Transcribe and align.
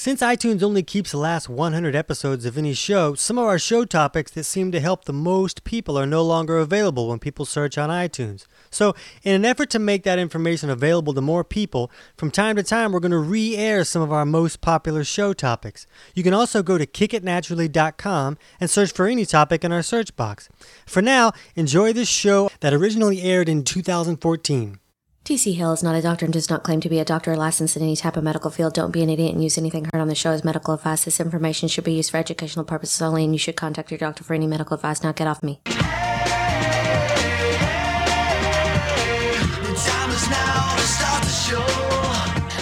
Since 0.00 0.22
iTunes 0.22 0.62
only 0.62 0.82
keeps 0.82 1.10
the 1.10 1.18
last 1.18 1.50
100 1.50 1.94
episodes 1.94 2.46
of 2.46 2.56
any 2.56 2.72
show, 2.72 3.12
some 3.12 3.36
of 3.36 3.44
our 3.44 3.58
show 3.58 3.84
topics 3.84 4.30
that 4.30 4.44
seem 4.44 4.72
to 4.72 4.80
help 4.80 5.04
the 5.04 5.12
most 5.12 5.62
people 5.62 5.98
are 5.98 6.06
no 6.06 6.22
longer 6.22 6.56
available 6.56 7.06
when 7.06 7.18
people 7.18 7.44
search 7.44 7.76
on 7.76 7.90
iTunes. 7.90 8.46
So, 8.70 8.94
in 9.24 9.34
an 9.34 9.44
effort 9.44 9.68
to 9.72 9.78
make 9.78 10.04
that 10.04 10.18
information 10.18 10.70
available 10.70 11.12
to 11.12 11.20
more 11.20 11.44
people, 11.44 11.90
from 12.16 12.30
time 12.30 12.56
to 12.56 12.62
time 12.62 12.92
we're 12.92 13.00
going 13.00 13.10
to 13.10 13.18
re 13.18 13.54
air 13.58 13.84
some 13.84 14.00
of 14.00 14.10
our 14.10 14.24
most 14.24 14.62
popular 14.62 15.04
show 15.04 15.34
topics. 15.34 15.86
You 16.14 16.22
can 16.22 16.32
also 16.32 16.62
go 16.62 16.78
to 16.78 16.86
kickitnaturally.com 16.86 18.38
and 18.58 18.70
search 18.70 18.92
for 18.92 19.06
any 19.06 19.26
topic 19.26 19.64
in 19.64 19.70
our 19.70 19.82
search 19.82 20.16
box. 20.16 20.48
For 20.86 21.02
now, 21.02 21.32
enjoy 21.56 21.92
this 21.92 22.08
show 22.08 22.50
that 22.60 22.72
originally 22.72 23.20
aired 23.20 23.50
in 23.50 23.64
2014. 23.64 24.78
TC 25.24 25.54
Hale 25.56 25.72
is 25.72 25.82
not 25.82 25.94
a 25.94 26.00
doctor 26.00 26.24
and 26.24 26.32
does 26.32 26.48
not 26.48 26.62
claim 26.62 26.80
to 26.80 26.88
be 26.88 26.98
a 26.98 27.04
doctor 27.04 27.32
or 27.32 27.36
licensed 27.36 27.76
in 27.76 27.82
any 27.82 27.94
type 27.94 28.16
of 28.16 28.24
medical 28.24 28.50
field. 28.50 28.72
Don't 28.72 28.90
be 28.90 29.02
an 29.02 29.10
idiot 29.10 29.34
and 29.34 29.44
use 29.44 29.58
anything 29.58 29.84
heard 29.84 30.00
on 30.00 30.08
the 30.08 30.14
show 30.14 30.30
as 30.30 30.42
medical 30.42 30.74
advice. 30.74 31.04
This 31.04 31.20
information 31.20 31.68
should 31.68 31.84
be 31.84 31.92
used 31.92 32.10
for 32.10 32.16
educational 32.16 32.64
purposes 32.64 33.00
only, 33.02 33.24
and 33.24 33.34
you 33.34 33.38
should 33.38 33.54
contact 33.54 33.90
your 33.90 33.98
doctor 33.98 34.24
for 34.24 34.32
any 34.34 34.46
medical 34.46 34.74
advice. 34.74 35.02
Now 35.02 35.12
get 35.12 35.28
off 35.28 35.42
me. 35.42 35.60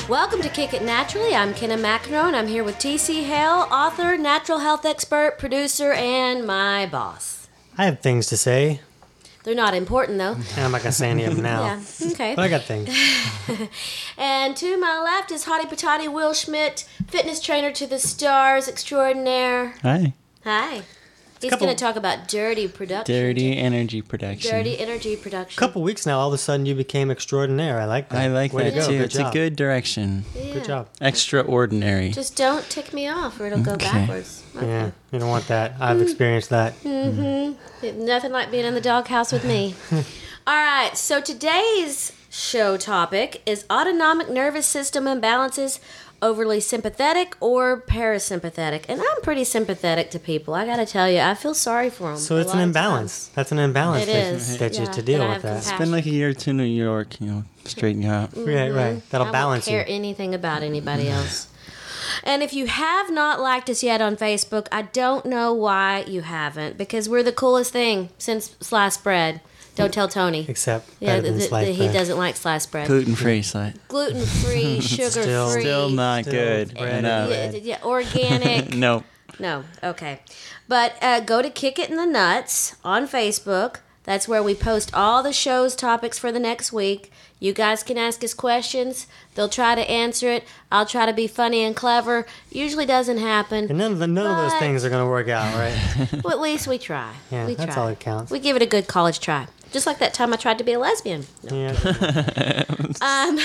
Welcome 0.09 0.43
to 0.43 0.49
Kick 0.49 0.75
It 0.75 0.83
Naturally. 0.83 1.35
I'm 1.35 1.55
Kenna 1.55 1.77
McEnroe, 1.77 2.27
and 2.27 2.37
I'm 2.37 2.49
here 2.49 2.65
with 2.65 2.77
TC 2.77 3.25
Hale, 3.25 3.69
author, 3.71 4.19
natural 4.19 4.59
health 4.59 4.85
expert, 4.85 5.37
producer, 5.39 5.93
and 5.93 6.45
my 6.47 6.87
boss. 6.87 7.49
I 7.79 7.85
have 7.85 8.01
things 8.01 8.27
to 8.27 8.37
say. 8.37 8.81
They're 9.49 9.55
not 9.55 9.73
important 9.73 10.19
though. 10.19 10.35
And 10.35 10.45
I'm 10.59 10.73
not 10.73 10.83
going 10.83 10.93
to 10.93 10.93
say 10.93 11.09
any 11.09 11.25
of 11.25 11.35
them 11.35 11.43
now. 11.43 11.81
Yeah, 11.99 12.09
okay. 12.13 12.35
But 12.35 12.43
I 12.43 12.49
got 12.49 12.65
things. 12.65 12.95
And 14.19 14.55
to 14.59 14.77
my 14.77 15.01
left 15.01 15.31
is 15.31 15.47
Hottie 15.47 15.67
Patati 15.67 16.07
Will 16.13 16.35
Schmidt, 16.35 16.87
fitness 17.07 17.41
trainer 17.41 17.73
to 17.73 17.87
the 17.87 17.99
stars 17.99 18.69
extraordinaire. 18.69 19.71
Hi. 19.81 20.13
Hi. 20.45 20.83
He's 21.41 21.55
going 21.55 21.75
to 21.75 21.77
talk 21.77 21.97
about 21.97 22.29
dirty 22.29 22.69
production. 22.69 23.15
Dirty 23.15 23.57
energy 23.57 24.03
production. 24.03 24.51
Dirty 24.51 24.79
energy 24.79 25.17
production. 25.17 25.59
A 25.59 25.61
couple 25.67 25.83
weeks 25.83 26.05
now, 26.07 26.19
all 26.19 26.29
of 26.29 26.35
a 26.35 26.39
sudden 26.39 26.67
you 26.67 26.75
became 26.75 27.11
extraordinaire. 27.11 27.79
I 27.81 27.85
like 27.85 28.09
that. 28.11 28.19
I 28.21 28.27
like 28.29 28.53
Way 28.53 28.71
that 28.71 28.81
to 28.81 28.87
too. 28.87 28.93
Good 28.99 29.05
it's 29.05 29.15
job. 29.17 29.31
a 29.31 29.33
good 29.33 29.57
direction. 29.57 30.25
Yeah. 30.35 30.53
Good 30.55 30.65
job. 30.65 30.89
Extraordinary. 31.01 32.11
Just 32.11 32.37
don't 32.37 32.69
tick 32.69 32.93
me 32.93 33.09
off 33.09 33.39
or 33.41 33.47
it'll 33.47 33.63
go 33.63 33.73
Okay. 33.75 33.87
backwards. 33.91 34.43
Yeah, 34.55 34.91
you 35.13 35.19
don't 35.19 35.29
want 35.29 35.47
that. 35.49 35.75
I've 35.81 36.01
experienced 36.03 36.51
that. 36.51 36.75
Mm-hmm. 36.83 38.05
Nothing 38.05 38.33
like 38.33 38.51
being 38.51 38.65
in 38.65 38.75
the 38.75 38.81
doghouse 38.81 39.31
with 39.33 39.45
me. 39.45 39.75
All 40.47 40.55
right, 40.55 40.97
so 40.97 41.21
today's 41.21 42.13
show 42.31 42.77
topic 42.77 43.43
is 43.47 43.65
autonomic 43.71 44.29
nervous 44.31 44.67
system 44.67 45.05
imbalances, 45.05 45.79
overly 46.21 46.61
sympathetic 46.61 47.37
or 47.41 47.81
parasympathetic. 47.83 48.85
And 48.89 49.01
I'm 49.01 49.23
pretty 49.23 49.45
sympathetic 49.45 50.11
to 50.11 50.19
people. 50.19 50.55
I 50.55 50.67
got 50.67 50.77
to 50.77 50.87
tell 50.87 51.11
you, 51.11 51.21
I 51.21 51.35
feel 51.35 51.55
sorry 51.55 51.91
for 51.91 52.09
them. 52.11 52.19
So 52.19 52.37
it's 52.37 52.53
an 52.53 52.61
imbalance. 52.61 53.29
That's 53.35 53.53
an 53.53 53.59
imbalance 53.59 54.05
It 54.05 54.07
that, 54.07 54.35
is, 54.35 54.59
that 54.59 54.75
you 54.75 54.85
yeah, 54.85 54.91
to 54.91 55.03
deal 55.03 55.29
with 55.29 55.43
that. 55.43 55.63
compassion. 55.63 55.79
Been 55.79 55.91
like 55.93 56.07
a 56.07 56.11
year 56.11 56.33
to 56.33 56.53
New 56.53 56.65
York, 56.65 57.21
you 57.21 57.27
know, 57.27 57.45
straighten 57.65 58.03
you 58.03 58.11
out. 58.11 58.35
Right, 58.37 58.47
mm-hmm. 58.47 58.77
right. 58.77 59.11
That'll 59.11 59.29
I 59.29 59.33
balance 59.33 59.67
don't 59.67 59.73
care 59.73 59.89
you. 59.89 59.95
anything 59.95 60.35
about 60.35 60.63
anybody 60.63 61.09
else. 61.09 61.49
And 62.25 62.43
if 62.43 62.53
you 62.53 62.67
have 62.67 63.11
not 63.11 63.41
liked 63.41 63.71
us 63.71 63.83
yet 63.83 64.01
on 64.01 64.17
Facebook, 64.17 64.67
I 64.73 64.83
don't 64.83 65.27
know 65.27 65.53
why 65.53 66.05
you 66.07 66.23
haven't 66.23 66.79
because 66.79 67.09
we're 67.09 67.23
the 67.23 67.33
coolest 67.33 67.73
thing 67.73 68.11
since 68.19 68.57
sliced 68.61 69.05
bread. 69.05 69.41
Don't 69.79 69.93
tell 69.95 70.09
Tony. 70.09 70.45
Except 70.49 70.89
Yeah, 71.01 71.17
better 71.21 71.37
th- 71.39 71.51
than 71.51 71.73
he 71.73 71.79
bread. 71.87 71.93
doesn't 71.95 72.19
like 72.19 72.37
sliced 72.37 72.71
bread. 72.71 72.87
Gluten 72.89 73.15
free 73.15 73.43
side. 73.43 73.79
Gluten 73.89 74.25
free, 74.27 74.81
sugar 74.81 75.11
Still- 75.11 75.51
free, 75.53 75.61
Still 75.63 75.89
not 75.91 76.25
Still 76.25 76.33
good. 76.35 76.75
bread 76.75 76.99
enough. 76.99 77.31
and 77.31 77.55
yeah, 77.55 77.61
yeah, 77.79 77.85
organic. 77.85 78.75
No. 78.75 79.05
No, 79.41 79.65
okay. 79.85 80.21
But 80.67 80.97
uh, 81.01 81.21
go 81.21 81.43
to 81.43 81.51
Kick 81.51 81.79
It 81.79 81.91
in 81.91 81.97
the 81.97 82.07
Nuts 82.07 82.75
on 82.85 83.07
Facebook. 83.07 83.77
That's 84.03 84.27
where 84.27 84.43
we 84.43 84.55
post 84.55 84.93
all 84.95 85.23
the 85.23 85.33
show's 85.35 85.77
topics 85.77 86.19
for 86.19 86.33
the 86.33 86.41
next 86.41 86.73
week. 86.73 87.13
You 87.39 87.53
guys 87.53 87.83
can 87.85 87.97
ask 87.99 88.25
us 88.25 88.35
questions. 88.35 89.07
They'll 89.37 89.49
try 89.51 89.77
to 89.77 89.89
answer 89.89 90.29
it. 90.29 90.45
I'll 90.73 90.87
try 90.87 91.07
to 91.07 91.13
be 91.13 91.27
funny 91.29 91.63
and 91.63 91.77
clever. 91.77 92.27
Usually 92.51 92.85
doesn't 92.87 93.19
happen. 93.19 93.67
And 93.69 93.79
none 93.79 93.93
of, 93.93 93.99
the, 94.01 94.09
none 94.09 94.27
of 94.27 94.37
those 94.51 94.59
things 94.59 94.85
are 94.85 94.91
going 94.91 95.05
to 95.05 95.09
work 95.11 95.29
out, 95.29 95.55
right? 95.55 96.09
Well, 96.25 96.33
at 96.33 96.41
least 96.41 96.67
we 96.67 96.79
try. 96.79 97.15
Yeah, 97.31 97.47
we 97.47 97.55
that's 97.55 97.75
try. 97.75 97.83
all 97.83 97.89
that 97.91 98.01
counts. 98.01 98.33
We 98.33 98.41
give 98.41 98.57
it 98.57 98.63
a 98.63 98.67
good 98.67 98.89
college 98.89 99.21
try. 99.21 99.47
Just 99.73 99.87
like 99.87 99.99
that 99.99 100.15
time 100.15 100.33
I 100.33 100.37
tried 100.37 100.59
to 100.59 100.65
be 100.65 100.73
a 100.73 100.79
lesbian. 100.79 101.27
No. 101.51 101.57
yeah. 101.57 102.65
Um, 103.01 103.39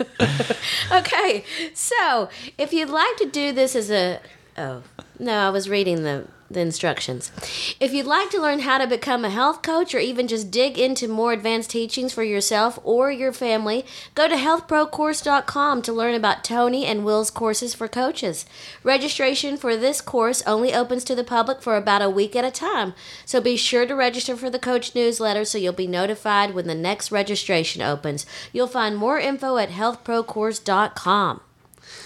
okay, 0.92 1.44
so 1.74 2.28
if 2.56 2.72
you'd 2.72 2.88
like 2.88 3.16
to 3.16 3.26
do 3.26 3.52
this 3.52 3.76
as 3.76 3.90
a 3.90 4.20
oh 4.56 4.82
no, 5.20 5.34
I 5.34 5.50
was 5.50 5.68
reading 5.68 6.02
the 6.02 6.26
the 6.50 6.60
instructions. 6.60 7.30
If 7.78 7.92
you'd 7.92 8.06
like 8.06 8.30
to 8.30 8.42
learn 8.42 8.60
how 8.60 8.78
to 8.78 8.86
become 8.86 9.24
a 9.24 9.30
health 9.30 9.62
coach 9.62 9.94
or 9.94 10.00
even 10.00 10.26
just 10.26 10.50
dig 10.50 10.78
into 10.78 11.06
more 11.06 11.32
advanced 11.32 11.70
teachings 11.70 12.12
for 12.12 12.24
yourself 12.24 12.78
or 12.82 13.10
your 13.12 13.32
family, 13.32 13.84
go 14.14 14.26
to 14.26 14.34
healthprocourse.com 14.34 15.82
to 15.82 15.92
learn 15.92 16.14
about 16.14 16.42
Tony 16.42 16.84
and 16.84 17.04
Will's 17.04 17.30
courses 17.30 17.72
for 17.72 17.86
coaches. 17.86 18.46
Registration 18.82 19.56
for 19.56 19.76
this 19.76 20.00
course 20.00 20.42
only 20.44 20.74
opens 20.74 21.04
to 21.04 21.14
the 21.14 21.22
public 21.22 21.62
for 21.62 21.76
about 21.76 22.02
a 22.02 22.10
week 22.10 22.34
at 22.34 22.44
a 22.44 22.50
time, 22.50 22.94
so 23.24 23.40
be 23.40 23.56
sure 23.56 23.86
to 23.86 23.94
register 23.94 24.36
for 24.36 24.50
the 24.50 24.58
coach 24.58 24.94
newsletter 24.94 25.44
so 25.44 25.56
you'll 25.56 25.72
be 25.72 25.86
notified 25.86 26.52
when 26.52 26.66
the 26.66 26.74
next 26.74 27.12
registration 27.12 27.80
opens. 27.80 28.26
You'll 28.52 28.66
find 28.66 28.96
more 28.96 29.20
info 29.20 29.56
at 29.56 29.70
healthprocourse.com. 29.70 31.40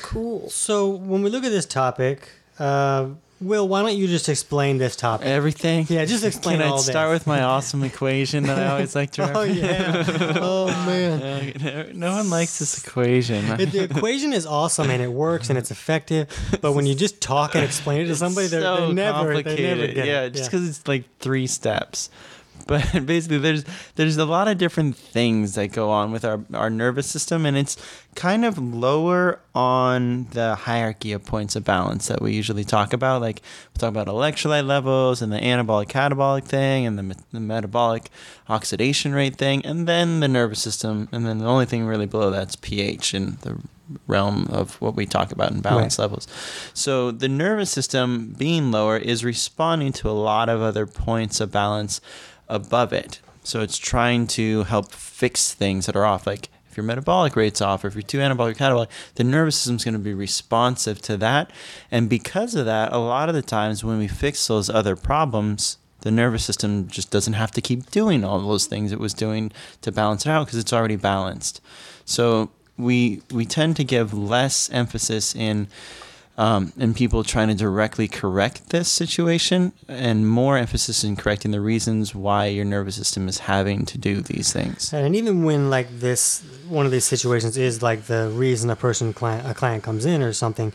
Cool. 0.02 0.50
So 0.50 0.88
when 0.88 1.22
we 1.22 1.30
look 1.30 1.44
at 1.44 1.50
this 1.50 1.66
topic, 1.66 2.28
uh, 2.58 3.08
Will, 3.40 3.68
why 3.68 3.82
don't 3.82 3.96
you 3.96 4.06
just 4.06 4.28
explain 4.28 4.78
this 4.78 4.96
topic? 4.96 5.26
Everything. 5.26 5.84
Yeah, 5.88 6.04
just 6.06 6.24
explain 6.24 6.58
Can 6.58 6.68
I 6.68 6.70
all 6.70 6.78
start 6.78 7.10
this. 7.10 7.20
with 7.20 7.26
my 7.26 7.42
awesome 7.42 7.82
equation 7.84 8.44
that 8.44 8.58
I 8.58 8.68
always 8.68 8.94
like 8.94 9.10
to 9.12 9.32
Oh 9.34 9.42
yeah. 9.42 10.04
oh 10.40 10.68
man. 10.86 11.98
No 11.98 12.12
one 12.12 12.30
likes 12.30 12.58
this 12.58 12.82
equation. 12.82 13.60
It- 13.60 13.72
the 13.72 13.84
equation 13.84 14.32
is 14.32 14.46
awesome 14.46 14.88
and 14.88 15.02
it 15.02 15.12
works 15.12 15.50
and 15.50 15.58
it's 15.58 15.70
effective, 15.70 16.28
but 16.62 16.72
when 16.72 16.86
you 16.86 16.94
just 16.94 17.20
talk 17.20 17.54
and 17.54 17.64
explain 17.64 18.02
it 18.02 18.06
to 18.06 18.16
somebody, 18.16 18.46
they're, 18.46 18.62
so 18.62 18.86
they 18.86 18.92
never, 18.94 19.42
they 19.42 19.62
never 19.62 19.86
get 19.88 20.06
yeah, 20.06 20.22
it. 20.22 20.34
just 20.34 20.50
because 20.50 20.66
it's 20.68 20.86
like 20.88 21.04
three 21.18 21.46
steps. 21.46 22.08
But 22.68 23.04
basically, 23.06 23.38
there's 23.38 23.64
there's 23.96 24.16
a 24.16 24.24
lot 24.24 24.48
of 24.48 24.56
different 24.58 24.96
things 24.96 25.54
that 25.54 25.68
go 25.72 25.90
on 25.90 26.12
with 26.12 26.24
our 26.24 26.40
our 26.54 26.70
nervous 26.70 27.06
system, 27.06 27.44
and 27.44 27.56
it's 27.58 27.76
kind 28.14 28.44
of 28.44 28.56
lower 28.58 29.40
on 29.54 30.28
the 30.30 30.54
hierarchy 30.54 31.12
of 31.12 31.24
points 31.24 31.56
of 31.56 31.64
balance 31.64 32.08
that 32.08 32.22
we 32.22 32.32
usually 32.32 32.64
talk 32.64 32.92
about. 32.92 33.20
Like 33.20 33.42
we 33.74 33.78
talk 33.78 33.90
about 33.90 34.06
electrolyte 34.06 34.66
levels 34.66 35.20
and 35.20 35.30
the 35.32 35.38
anabolic 35.38 35.88
catabolic 35.88 36.44
thing, 36.44 36.86
and 36.86 36.98
the, 36.98 37.02
me- 37.02 37.14
the 37.32 37.40
metabolic 37.40 38.08
oxidation 38.48 39.12
rate 39.14 39.36
thing, 39.36 39.64
and 39.66 39.86
then 39.86 40.20
the 40.20 40.28
nervous 40.28 40.62
system, 40.62 41.08
and 41.12 41.26
then 41.26 41.38
the 41.38 41.46
only 41.46 41.66
thing 41.66 41.84
really 41.84 42.06
below 42.06 42.30
that's 42.30 42.56
pH 42.56 43.14
and 43.14 43.38
the 43.40 43.58
realm 44.06 44.46
of 44.50 44.80
what 44.80 44.94
we 44.96 45.04
talk 45.04 45.30
about 45.30 45.50
in 45.52 45.60
balance 45.60 45.98
Right. 45.98 46.04
levels. 46.04 46.26
So 46.72 47.10
the 47.10 47.28
nervous 47.28 47.70
system 47.70 48.34
being 48.38 48.70
lower 48.70 48.96
is 48.96 49.22
responding 49.24 49.92
to 49.94 50.08
a 50.08 50.12
lot 50.12 50.48
of 50.48 50.62
other 50.62 50.86
points 50.86 51.38
of 51.40 51.52
balance 51.52 52.00
above 52.48 52.92
it. 52.92 53.20
So 53.42 53.60
it's 53.60 53.78
trying 53.78 54.26
to 54.28 54.64
help 54.64 54.92
fix 54.92 55.52
things 55.52 55.86
that 55.86 55.96
are 55.96 56.04
off. 56.04 56.26
Like 56.26 56.48
if 56.70 56.76
your 56.76 56.84
metabolic 56.84 57.36
rate's 57.36 57.60
off 57.60 57.84
or 57.84 57.88
if 57.88 57.94
you're 57.94 58.02
too 58.02 58.18
anabolic 58.18 58.52
or 58.52 58.54
catabolic, 58.54 58.88
the 59.14 59.24
nervous 59.24 59.56
system's 59.56 59.84
going 59.84 59.94
to 59.94 60.00
be 60.00 60.14
responsive 60.14 61.00
to 61.02 61.16
that. 61.18 61.50
And 61.90 62.08
because 62.08 62.54
of 62.54 62.66
that, 62.66 62.92
a 62.92 62.98
lot 62.98 63.28
of 63.28 63.34
the 63.34 63.42
times 63.42 63.84
when 63.84 63.98
we 63.98 64.08
fix 64.08 64.46
those 64.46 64.68
other 64.68 64.96
problems, 64.96 65.78
the 66.00 66.10
nervous 66.10 66.44
system 66.44 66.88
just 66.88 67.10
doesn't 67.10 67.34
have 67.34 67.50
to 67.52 67.60
keep 67.60 67.90
doing 67.90 68.24
all 68.24 68.40
those 68.40 68.66
things 68.66 68.92
it 68.92 68.98
was 68.98 69.14
doing 69.14 69.52
to 69.82 69.92
balance 69.92 70.26
it 70.26 70.30
out 70.30 70.46
because 70.46 70.58
it's 70.58 70.72
already 70.72 70.96
balanced. 70.96 71.60
So 72.04 72.50
we 72.76 73.22
we 73.30 73.46
tend 73.46 73.76
to 73.76 73.84
give 73.84 74.12
less 74.12 74.68
emphasis 74.70 75.34
in 75.34 75.68
um, 76.36 76.72
in 76.76 76.94
people 76.94 77.22
trying 77.22 77.48
to 77.48 77.54
directly 77.54 78.08
correct 78.08 78.70
this 78.70 78.88
situation 78.90 79.72
and 79.88 80.28
more 80.28 80.58
emphasis 80.58 81.04
in 81.04 81.14
correcting 81.16 81.52
the 81.52 81.60
reasons 81.60 82.14
why 82.14 82.46
your 82.46 82.64
nervous 82.64 82.96
system 82.96 83.28
is 83.28 83.38
having 83.38 83.84
to 83.86 83.98
do 83.98 84.20
these 84.20 84.52
things. 84.52 84.92
And 84.92 85.14
even 85.14 85.44
when 85.44 85.70
like 85.70 86.00
this, 86.00 86.42
one 86.68 86.86
of 86.86 86.92
these 86.92 87.04
situations 87.04 87.56
is 87.56 87.82
like 87.82 88.04
the 88.06 88.30
reason 88.34 88.68
a 88.70 88.76
person 88.76 89.12
client 89.12 89.46
a 89.48 89.54
client 89.54 89.84
comes 89.84 90.04
in 90.04 90.22
or 90.22 90.32
something, 90.32 90.72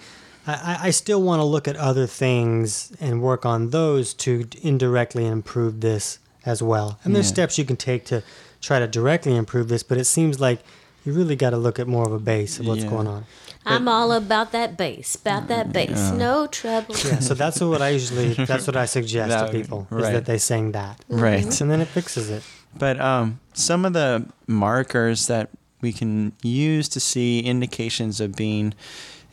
I, 0.48 0.54
I- 0.54 0.80
I 0.88 0.90
still 0.92 1.22
want 1.22 1.42
to 1.42 1.44
look 1.44 1.68
at 1.68 1.76
other 1.76 2.08
things 2.08 2.94
and 3.02 3.22
work 3.22 3.46
on 3.46 3.72
those 3.72 4.14
to 4.26 4.48
indirectly 4.62 5.26
improve 5.26 5.82
this 5.82 6.20
as 6.46 6.64
well. 6.64 7.00
And 7.04 7.14
there's 7.14 7.28
Yeah. 7.28 7.34
steps 7.34 7.58
you 7.58 7.66
can 7.66 7.76
take 7.76 8.06
to 8.06 8.24
try 8.62 8.80
to 8.80 8.88
directly 8.88 9.36
improve 9.36 9.68
this, 9.68 9.84
but 9.84 9.98
it 9.98 10.06
seems 10.06 10.40
like 10.40 10.60
you 11.06 11.12
really 11.12 11.36
got 11.36 11.50
to 11.50 11.58
look 11.58 11.80
at 11.80 11.88
more 11.88 12.06
of 12.06 12.14
a 12.14 12.20
base 12.20 12.60
of 12.60 12.66
what's 12.68 12.84
Yeah. 12.84 12.90
going 12.90 13.08
on. 13.08 13.26
I'm 13.69 13.88
all 13.88 14.12
about 14.12 14.51
that 14.51 14.77
bass, 14.77 15.16
about 15.16 15.48
that 15.48 15.71
bass. 15.71 15.89
Yeah. 15.92 16.16
No 16.18 16.48
trouble. 16.48 16.95
Yeah, 17.06 17.19
so 17.19 17.33
that's 17.33 17.60
what 17.62 17.81
I 17.81 17.89
usually 17.89 18.33
that's 18.45 18.68
what 18.68 18.75
I 18.75 18.86
suggest 18.86 19.30
That 19.30 19.38
to 19.39 19.44
would- 19.57 19.62
people 19.63 19.88
is 19.92 20.04
that 20.12 20.25
they 20.25 20.38
sing 20.38 20.71
that, 20.74 21.04
Right. 21.10 21.44
and 21.62 21.69
then 21.71 21.81
it 21.81 21.88
fixes 21.88 22.30
it. 22.30 22.44
But 22.77 23.00
um, 23.00 23.39
some 23.54 23.86
of 23.86 23.94
the 23.94 24.25
markers 24.48 25.27
that 25.27 25.50
we 25.81 25.92
can 25.94 26.33
use 26.44 26.89
to 26.89 27.00
see 27.00 27.39
indications 27.39 28.19
of 28.21 28.36
being 28.36 28.74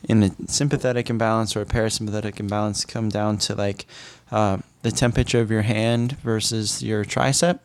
in 0.07 0.23
a 0.23 0.31
sympathetic 0.47 1.09
imbalance 1.09 1.55
or 1.55 1.61
a 1.61 1.65
parasympathetic 1.65 2.39
imbalance 2.39 2.85
come 2.85 3.09
down 3.09 3.37
to 3.39 3.53
like 3.55 3.85
uh, 4.31 4.57
the 4.81 4.91
temperature 4.91 5.41
of 5.41 5.51
your 5.51 5.63
hand 5.63 6.17
versus 6.19 6.81
your 6.81 7.03
tricep. 7.03 7.59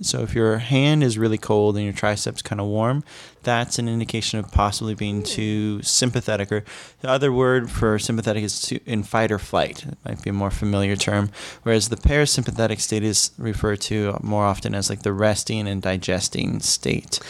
So 0.00 0.22
if 0.22 0.34
your 0.34 0.58
hand 0.58 1.02
is 1.02 1.18
really 1.18 1.38
cold 1.38 1.76
and 1.76 1.84
your 1.84 1.92
triceps 1.92 2.42
kind 2.42 2.60
of 2.60 2.66
warm, 2.68 3.02
that's 3.42 3.78
an 3.78 3.88
indication 3.88 4.38
of 4.38 4.50
possibly 4.52 4.94
being 4.94 5.18
hmm. 5.18 5.24
too 5.24 5.82
sympathetic. 5.82 6.52
Or 6.52 6.64
the 7.00 7.10
other 7.10 7.32
word 7.32 7.70
for 7.70 7.98
sympathetic 7.98 8.44
is 8.44 8.60
to, 8.62 8.80
in 8.84 9.02
fight 9.02 9.32
or 9.32 9.38
flight. 9.38 9.84
It 9.84 9.98
might 10.04 10.22
be 10.22 10.30
a 10.30 10.32
more 10.32 10.50
familiar 10.50 10.96
term. 10.96 11.30
Whereas 11.62 11.88
the 11.88 11.96
parasympathetic 11.96 12.80
state 12.80 13.02
is 13.02 13.32
referred 13.38 13.80
to 13.82 14.18
more 14.22 14.44
often 14.44 14.74
as 14.74 14.90
like 14.90 15.02
the 15.02 15.12
resting 15.12 15.66
and 15.66 15.82
digesting 15.82 16.60
state. 16.60 17.20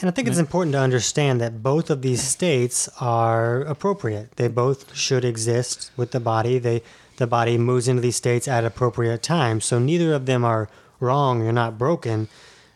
And 0.00 0.08
I 0.08 0.12
think 0.12 0.28
it's 0.28 0.38
important 0.38 0.72
to 0.72 0.80
understand 0.80 1.40
that 1.40 1.62
both 1.62 1.90
of 1.90 2.02
these 2.02 2.22
states 2.22 2.88
are 3.00 3.62
appropriate. 3.62 4.36
They 4.36 4.48
both 4.48 4.94
should 4.94 5.24
exist 5.24 5.90
with 5.96 6.12
the 6.12 6.20
body. 6.20 6.58
They 6.58 6.82
the 7.16 7.26
body 7.26 7.56
moves 7.56 7.88
into 7.88 8.02
these 8.02 8.16
states 8.16 8.46
at 8.46 8.64
appropriate 8.64 9.22
times. 9.22 9.64
So 9.64 9.78
neither 9.78 10.12
of 10.12 10.26
them 10.26 10.44
are 10.44 10.68
wrong, 11.00 11.42
you're 11.42 11.52
not 11.52 11.78
broken. 11.78 12.28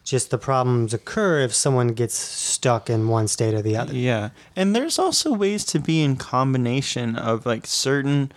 Just 0.03 0.31
the 0.31 0.39
problems 0.39 0.95
occur 0.95 1.41
if 1.41 1.55
someone 1.55 1.89
gets 1.89 2.15
stuck 2.15 2.91
in 2.91 3.09
one 3.09 3.29
state 3.29 3.55
or 3.55 3.63
the 3.63 3.77
other. 3.77 3.95
Yeah. 3.95 4.31
And 4.57 4.75
there's 4.75 4.99
also 4.99 5.33
ways 5.33 5.65
to 5.67 5.79
be 5.79 6.03
in 6.03 6.17
combination 6.17 7.17
of 7.17 7.47
like 7.47 7.67
certain 7.67 8.33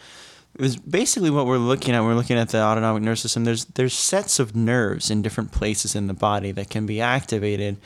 it 0.55 0.61
was 0.61 0.77
basically 0.77 1.31
what 1.31 1.47
we're 1.47 1.57
looking 1.57 1.95
at. 1.95 2.03
We're 2.03 2.13
looking 2.13 2.37
at 2.37 2.49
the 2.49 2.61
autonomic 2.61 3.01
nervous 3.01 3.21
system. 3.21 3.43
There's 3.43 3.65
there's 3.65 3.93
sets 3.93 4.39
of 4.39 4.55
nerves 4.55 5.09
in 5.09 5.23
different 5.23 5.51
places 5.51 5.95
in 5.95 6.05
the 6.05 6.13
body 6.13 6.51
that 6.51 6.69
can 6.69 6.85
be 6.85 7.01
activated 7.01 7.77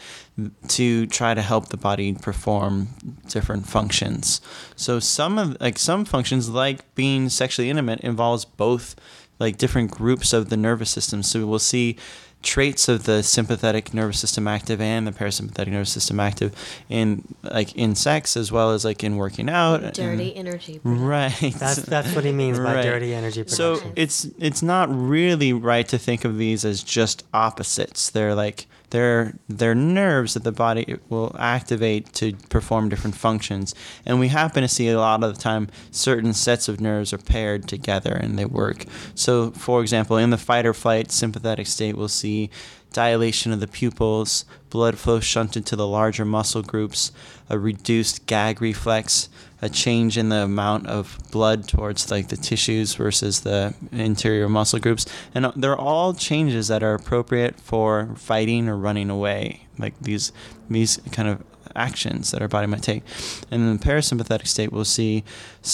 to 0.68 1.08
try 1.08 1.34
to 1.34 1.42
help 1.42 1.70
the 1.70 1.78
body 1.78 2.14
perform 2.14 2.90
different 3.30 3.70
functions. 3.70 4.42
So 4.76 5.00
some 5.00 5.38
of 5.38 5.56
like 5.62 5.80
some 5.80 6.04
functions 6.04 6.50
like 6.50 6.94
being 6.94 7.30
sexually 7.30 7.70
intimate 7.70 8.02
involves 8.02 8.44
both 8.44 8.96
like 9.40 9.58
different 9.58 9.92
groups 9.92 10.34
of 10.34 10.50
the 10.50 10.58
nervous 10.58 10.90
system. 10.90 11.24
So 11.24 11.46
we'll 11.46 11.60
see 11.60 11.98
traits 12.44 12.88
of 12.88 13.06
the 13.06 13.24
sympathetic 13.24 13.94
nervous 13.96 14.20
system 14.20 14.48
active 14.48 14.80
and 14.80 15.08
the 15.08 15.12
parasympathetic 15.12 15.68
nervous 15.70 15.92
system 15.92 16.20
active 16.20 16.54
in 16.88 17.24
like 17.42 17.76
in 17.76 17.96
sex 17.96 18.38
as 18.38 18.52
well 18.52 18.72
as 18.72 18.86
like 18.86 19.04
in 19.04 19.18
working 19.18 19.50
out 19.50 19.82
dirty 19.96 20.30
and, 20.36 20.48
energy 20.48 20.80
right 20.84 21.34
that's 21.58 21.78
that's 21.78 22.14
what 22.16 22.24
he 22.24 22.32
means 22.44 22.60
by 22.60 22.76
Right. 22.76 22.84
dirty 22.84 23.16
energy 23.16 23.42
production. 23.42 23.80
so 23.82 23.92
it's 23.96 24.26
it's 24.38 24.62
not 24.62 24.88
really 24.96 25.52
right 25.52 25.88
to 25.88 25.98
think 25.98 26.26
of 26.26 26.38
these 26.38 26.64
as 26.64 26.84
just 26.84 27.26
opposites 27.34 28.12
they're 28.12 28.36
like 28.36 28.68
they're 28.90 29.34
they're 29.50 29.76
nerves 29.76 30.34
that 30.34 30.44
the 30.44 30.52
body 30.52 30.98
will 31.10 31.36
activate 31.38 32.14
to 32.14 32.34
perform 32.50 32.90
different 32.90 33.16
functions. 33.16 33.76
And 34.06 34.20
we 34.20 34.30
happen 34.30 34.62
to 34.62 34.68
see 34.68 34.90
a 34.90 35.00
lot 35.00 35.24
of 35.24 35.36
the 35.36 35.42
time 35.42 35.70
certain 35.92 36.34
sets 36.34 36.68
of 36.68 36.80
nerves 36.80 37.14
are 37.14 37.18
paired 37.18 37.68
together 37.68 38.14
and 38.14 38.38
they 38.38 38.46
work. 38.46 38.86
So 39.16 39.52
for 39.52 39.82
example 39.82 40.18
in 40.18 40.30
the 40.30 40.38
fight 40.38 40.66
or 40.66 40.74
flight 40.74 41.12
sympathetic 41.12 41.68
state 41.68 41.98
we'll 41.98 42.08
see 42.08 42.50
dilation 42.94 43.52
of 43.52 43.60
the 43.60 43.68
pupils 43.68 44.46
blood 44.70 44.98
flow 44.98 45.20
shunted 45.20 45.66
to 45.66 45.76
the 45.76 45.86
larger 45.88 46.26
muscle 46.26 46.64
groups 46.64 47.12
a 47.50 47.60
reduced 47.60 48.26
gag 48.26 48.62
reflex 48.62 49.30
a 49.62 49.70
change 49.70 50.18
in 50.18 50.30
the 50.30 50.44
amount 50.44 50.88
of 50.88 51.18
blood 51.32 51.68
towards 51.68 52.12
like 52.12 52.28
the 52.28 52.38
tissues 52.38 52.94
versus 52.96 53.42
the 53.42 53.74
interior 53.92 54.48
muscle 54.48 54.80
groups. 54.80 55.06
And 55.34 55.46
uh, 55.46 55.52
they're 55.56 55.78
all 55.78 56.14
changes 56.14 56.68
that 56.68 56.84
are 56.84 56.94
appropriate 56.94 57.60
for 57.60 58.14
fighting 58.16 58.70
or 58.70 58.78
running 58.78 59.10
away. 59.10 59.68
Like 59.80 60.00
these 60.00 60.32
these 60.70 60.98
kind 61.12 61.30
of 61.30 61.44
actions 61.78 62.32
that 62.32 62.42
our 62.42 62.48
body 62.48 62.68
might 62.68 62.82
take 62.82 63.04
and 63.52 63.62
in 63.62 63.78
the 63.78 63.84
parasympathetic 63.84 64.48
state 64.48 64.72
we'll 64.72 64.84
see 64.84 65.24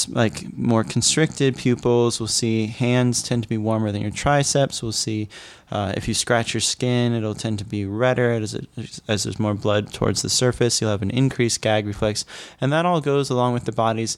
like 0.09 0.55
more 0.57 0.83
constricted 0.83 1.55
pupils 1.57 2.19
we'll 2.19 2.27
see 2.27 2.67
hands 2.67 3.23
tend 3.23 3.41
to 3.41 3.49
be 3.49 3.57
warmer 3.57 3.91
than 3.91 4.01
your 4.01 4.11
triceps 4.11 4.83
we'll 4.83 4.91
see 4.91 5.29
uh, 5.71 5.93
if 5.97 6.07
you 6.07 6.13
scratch 6.13 6.53
your 6.53 6.61
skin 6.61 7.13
it'll 7.13 7.33
tend 7.33 7.57
to 7.57 7.65
be 7.65 7.85
redder 7.85 8.31
as, 8.31 8.53
it, 8.53 8.67
as 9.07 9.23
there's 9.23 9.39
more 9.39 9.53
blood 9.53 9.91
towards 9.93 10.21
the 10.21 10.29
surface 10.29 10.81
you'll 10.81 10.91
have 10.91 11.01
an 11.01 11.11
increased 11.11 11.61
gag 11.61 11.87
reflex 11.87 12.25
and 12.59 12.71
that 12.71 12.85
all 12.85 13.01
goes 13.01 13.29
along 13.29 13.53
with 13.53 13.63
the 13.63 13.71
body's 13.71 14.17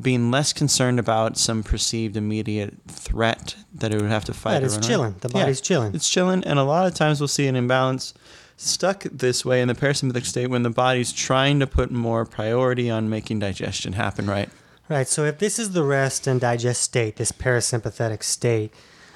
being 0.00 0.30
less 0.30 0.52
concerned 0.52 1.00
about 1.00 1.36
some 1.36 1.62
perceived 1.62 2.16
immediate 2.16 2.74
threat 2.86 3.56
that 3.74 3.92
it 3.92 4.00
would 4.00 4.10
have 4.10 4.24
to 4.24 4.32
fight. 4.32 4.62
Or 4.62 4.66
it's 4.66 4.78
chilling. 4.86 5.16
The 5.20 5.28
Yeah, 5.28 5.40
body's 5.42 5.60
chilling. 5.60 5.94
It's 5.96 6.08
chilling, 6.08 6.44
and 6.44 6.60
a 6.60 6.62
lot 6.62 6.86
of 6.86 6.94
times 6.94 7.20
we'll 7.20 7.26
see 7.26 7.48
an 7.48 7.56
imbalance 7.56 8.14
stuck 8.60 9.04
this 9.04 9.44
way 9.44 9.62
in 9.62 9.68
the 9.68 9.74
parasympathetic 9.74 10.26
state 10.26 10.48
when 10.48 10.62
the 10.62 10.70
body's 10.70 11.12
trying 11.12 11.58
to 11.60 11.66
put 11.66 11.90
more 11.90 12.24
priority 12.24 12.90
on 12.90 13.08
making 13.08 13.38
digestion 13.38 13.94
happen. 13.94 14.26
Right. 14.26 14.48
Right. 14.88 15.08
So 15.08 15.24
if 15.24 15.38
this 15.38 15.58
is 15.58 15.70
the 15.70 15.82
rest 15.82 16.26
and 16.26 16.40
digest 16.40 16.82
state, 16.82 17.16
this 17.16 17.32
parasympathetic 17.32 18.22
state, 18.22 18.72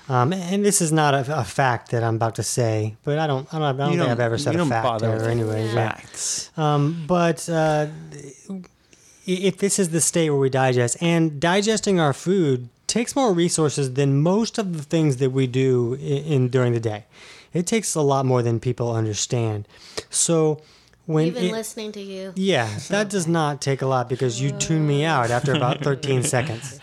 um, 0.09 0.33
and 0.33 0.65
this 0.65 0.81
is 0.81 0.93
not 0.93 1.15
a, 1.15 1.41
a 1.41 1.45
fact 1.45 1.91
that 1.91 2.03
I'm 2.03 2.17
about 2.17 2.37
to 2.37 2.43
say, 2.43 2.97
but 3.05 3.19
I 3.19 3.27
don't, 3.27 3.53
I 3.53 3.59
don't, 3.59 3.81
I 3.81 3.85
don't 3.85 3.93
You 3.93 3.99
think 3.99 4.11
I've 4.11 4.21
ever 4.21 4.39
said 4.39 4.55
a 4.55 4.59
don't 4.59 4.69
fact 4.69 4.85
bother 4.85 5.09
there, 5.09 5.17
with 5.17 5.27
anyways. 5.27 5.75
Yeah. 5.75 5.75
yeah. 5.75 5.93
facts. 5.93 6.51
Um, 6.57 7.05
but 7.07 7.49
uh, 7.49 7.87
if 9.27 9.59
this 9.59 9.79
is 9.79 9.89
the 9.91 10.01
state 10.01 10.31
where 10.31 10.39
we 10.39 10.51
digest, 10.51 10.99
and 11.01 11.41
digesting 11.41 11.99
our 11.99 12.13
food 12.13 12.69
takes 12.87 13.17
more 13.17 13.33
resources 13.33 13.95
than 13.95 14.21
most 14.23 14.59
of 14.59 14.77
the 14.77 14.83
things 14.83 15.17
that 15.19 15.31
we 15.31 15.47
do 15.47 15.95
in, 15.95 16.25
in 16.25 16.49
during 16.49 16.73
the 16.73 16.81
day. 16.81 17.05
It 17.53 17.67
takes 17.67 17.95
a 17.95 18.01
lot 18.03 18.27
more 18.27 18.43
than 18.43 18.61
people 18.61 18.95
understand. 18.95 19.67
So 20.11 20.61
when 21.07 21.27
even 21.27 21.45
it- 21.45 21.53
listening 21.53 21.93
to 21.93 22.01
you 22.01 22.33
yeah, 22.35 22.69
that 22.89 23.11
does 23.11 23.27
not 23.27 23.61
take 23.61 23.83
a 23.83 23.87
lot 23.87 24.09
because 24.09 24.41
you 24.41 24.51
tune 24.53 24.87
me 24.87 25.05
out 25.05 25.31
after 25.31 25.53
about 25.55 25.83
13 25.83 26.23
seconds. 26.35 26.81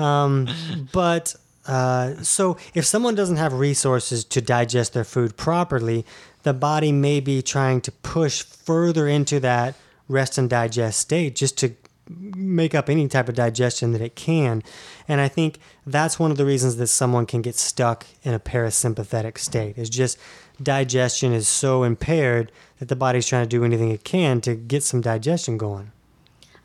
Um, 0.00 0.48
but 0.92 1.34
uh, 1.66 2.14
so 2.22 2.56
if 2.74 2.84
someone 2.84 3.14
doesn't 3.14 3.36
have 3.36 3.52
resources 3.54 4.24
to 4.24 4.40
digest 4.40 4.92
their 4.94 5.04
food 5.04 5.36
properly, 5.36 6.04
the 6.42 6.52
body 6.54 6.92
may 6.92 7.20
be 7.20 7.40
trying 7.42 7.80
to 7.82 7.92
push 7.92 8.42
further 8.42 9.06
into 9.08 9.40
that 9.40 9.74
rest 10.08 10.36
and 10.36 10.50
digest 10.50 10.98
state 10.98 11.34
just 11.34 11.56
to 11.58 11.74
make 12.08 12.74
up 12.74 12.88
any 12.90 13.08
type 13.08 13.28
of 13.28 13.34
digestion 13.34 13.92
that 13.92 14.00
it 14.00 14.14
can. 14.14 14.62
And 15.08 15.20
I 15.20 15.28
think 15.28 15.58
that's 15.86 16.18
one 16.18 16.30
of 16.30 16.36
the 16.36 16.44
reasons 16.44 16.76
that 16.76 16.88
someone 16.88 17.24
can 17.26 17.40
get 17.42 17.56
stuck 17.56 18.06
in 18.22 18.34
a 18.34 18.40
parasympathetic 18.40 19.38
state 19.38 19.78
is 19.78 19.88
just 19.90 20.18
digestion 20.62 21.32
is 21.32 21.48
so 21.48 21.82
impaired 21.82 22.52
that 22.78 22.88
the 22.88 22.96
body's 22.96 23.26
trying 23.26 23.44
to 23.44 23.48
do 23.48 23.64
anything 23.64 23.90
it 23.90 24.04
can 24.04 24.40
to 24.42 24.54
get 24.54 24.82
some 24.82 25.00
digestion 25.00 25.56
going. 25.56 25.92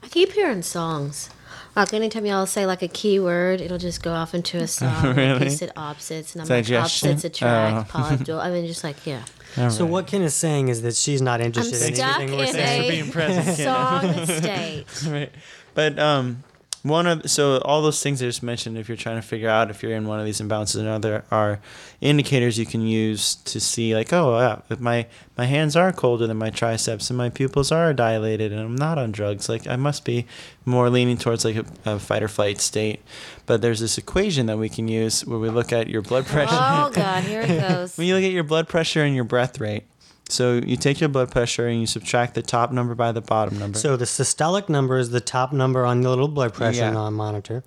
I 0.03 0.07
keep 0.07 0.31
hearing 0.33 0.62
songs. 0.62 1.30
Like 1.75 1.94
anytime 1.94 2.25
y'all 2.25 2.45
say 2.45 2.65
like 2.65 2.81
a 2.81 2.88
keyword, 2.88 3.62
it'll 3.62 3.77
just 3.77 4.01
go 4.03 4.11
off 4.13 4.33
into 4.33 4.57
a 4.57 4.68
song. 4.80 5.04
like 5.04 5.16
Really? 5.16 5.44
you 5.45 5.49
said 5.52 5.71
opposites, 5.75 6.33
and 6.35 6.42
I'm 6.42 6.47
Digestion? 6.47 7.09
like 7.09 7.16
opposites 7.18 7.23
attract. 7.23 7.78
Oh. 7.78 7.92
Paula 7.92 8.13
Abdul. 8.13 8.40
I 8.42 8.49
mean, 8.52 8.66
just 8.68 8.83
like 8.83 9.06
yeah, 9.06 9.23
So 9.69 9.85
what 9.85 10.07
Ken 10.07 10.21
is 10.21 10.33
saying 10.33 10.68
is 10.69 10.81
that 10.83 10.95
she's 10.95 11.21
not 11.21 11.41
interested 11.41 11.81
in 11.87 11.95
stuck 11.95 12.19
anything 12.19 12.37
we're 12.37 12.45
in 12.45 12.53
saying. 12.53 12.83
a- 12.83 12.89
being 12.89 13.11
present. 13.11 13.57
song 13.57 14.25
state. 14.25 14.85
right. 15.07 15.31
But 15.73 15.97
um, 15.99 16.44
one 16.83 17.07
of 17.07 17.30
so 17.30 17.57
all 17.59 17.81
those 17.81 18.02
things 18.02 18.21
I 18.21 18.26
just 18.26 18.42
mentioned, 18.42 18.78
if 18.78 18.88
you're 18.88 18.98
trying 18.98 19.18
to 19.18 19.21
figure 19.21 19.50
out 19.50 19.69
if 19.69 19.83
you're 19.83 19.95
in 19.95 20.07
one 20.07 20.19
of 20.19 20.26
these 20.26 20.40
imbalances 20.40 20.78
or 20.78 20.81
another, 20.81 21.26
are 21.30 21.59
indicators 22.00 22.57
you 22.57 22.66
can 22.66 22.81
use 22.81 23.36
to 23.36 23.59
see 23.59 23.94
like, 23.94 24.14
oh 24.14 24.40
yeah, 24.40 24.78
my 24.80 25.06
my 25.38 25.45
hands 25.45 25.76
are 25.76 25.92
colder 25.92 26.26
than 26.26 26.38
my 26.38 26.50
triceps 26.50 27.09
and 27.09 27.18
my 27.18 27.30
pupils 27.30 27.71
are 27.71 27.94
dilated 27.94 28.52
and 28.52 28.62
I'm 28.62 28.76
not 28.76 28.98
on 28.98 29.12
drugs, 29.12 29.50
like 29.50 29.68
I 29.68 29.76
must 29.76 30.06
be 30.06 30.26
more 30.66 30.90
leaning 30.90 31.18
towards 31.18 31.44
like 31.44 31.57
a, 31.57 31.66
a 31.86 32.00
fight 32.00 32.24
or 32.24 32.28
flight 32.28 32.62
state. 32.62 33.02
But 33.45 33.62
there's 33.62 33.80
this 33.80 33.98
equation 33.98 34.45
that 34.45 34.57
we 34.57 34.69
can 34.69 34.88
use 34.88 35.26
where 35.26 35.40
we 35.40 35.50
look 35.50 35.74
at 35.74 35.88
your 35.88 36.02
blood 36.02 36.28
pressure. 36.28 36.56
Oh 36.56 36.92
God, 36.94 37.24
here 37.24 37.42
it 37.42 37.59
goes. 37.59 37.98
When 37.98 38.07
you 38.07 38.16
look 38.16 38.24
at 38.24 38.31
your 38.31 38.44
blood 38.44 38.68
pressure 38.68 39.04
and 39.04 39.16
your 39.16 39.26
breath 39.26 39.59
rate, 39.59 39.83
so 40.31 40.54
you 40.66 40.78
take 40.78 41.00
your 41.00 41.09
blood 41.09 41.31
pressure 41.31 41.68
and 41.68 41.80
you 41.80 41.88
subtract 41.88 42.36
the 42.36 42.42
top 42.42 42.71
number 42.71 42.95
by 42.95 43.12
the 43.12 43.21
bottom 43.21 43.57
number. 43.59 43.78
So 43.78 43.98
the 43.98 44.06
systolic 44.06 44.69
number 44.69 44.98
is 44.98 45.09
the 45.09 45.19
top 45.21 45.52
number 45.52 45.86
on 45.86 46.02
the 46.02 46.09
little 46.09 46.28
blood 46.28 46.54
pressure 46.54 46.80
Yeah. 46.81 46.92
non 46.92 47.14
monitor. 47.14 47.64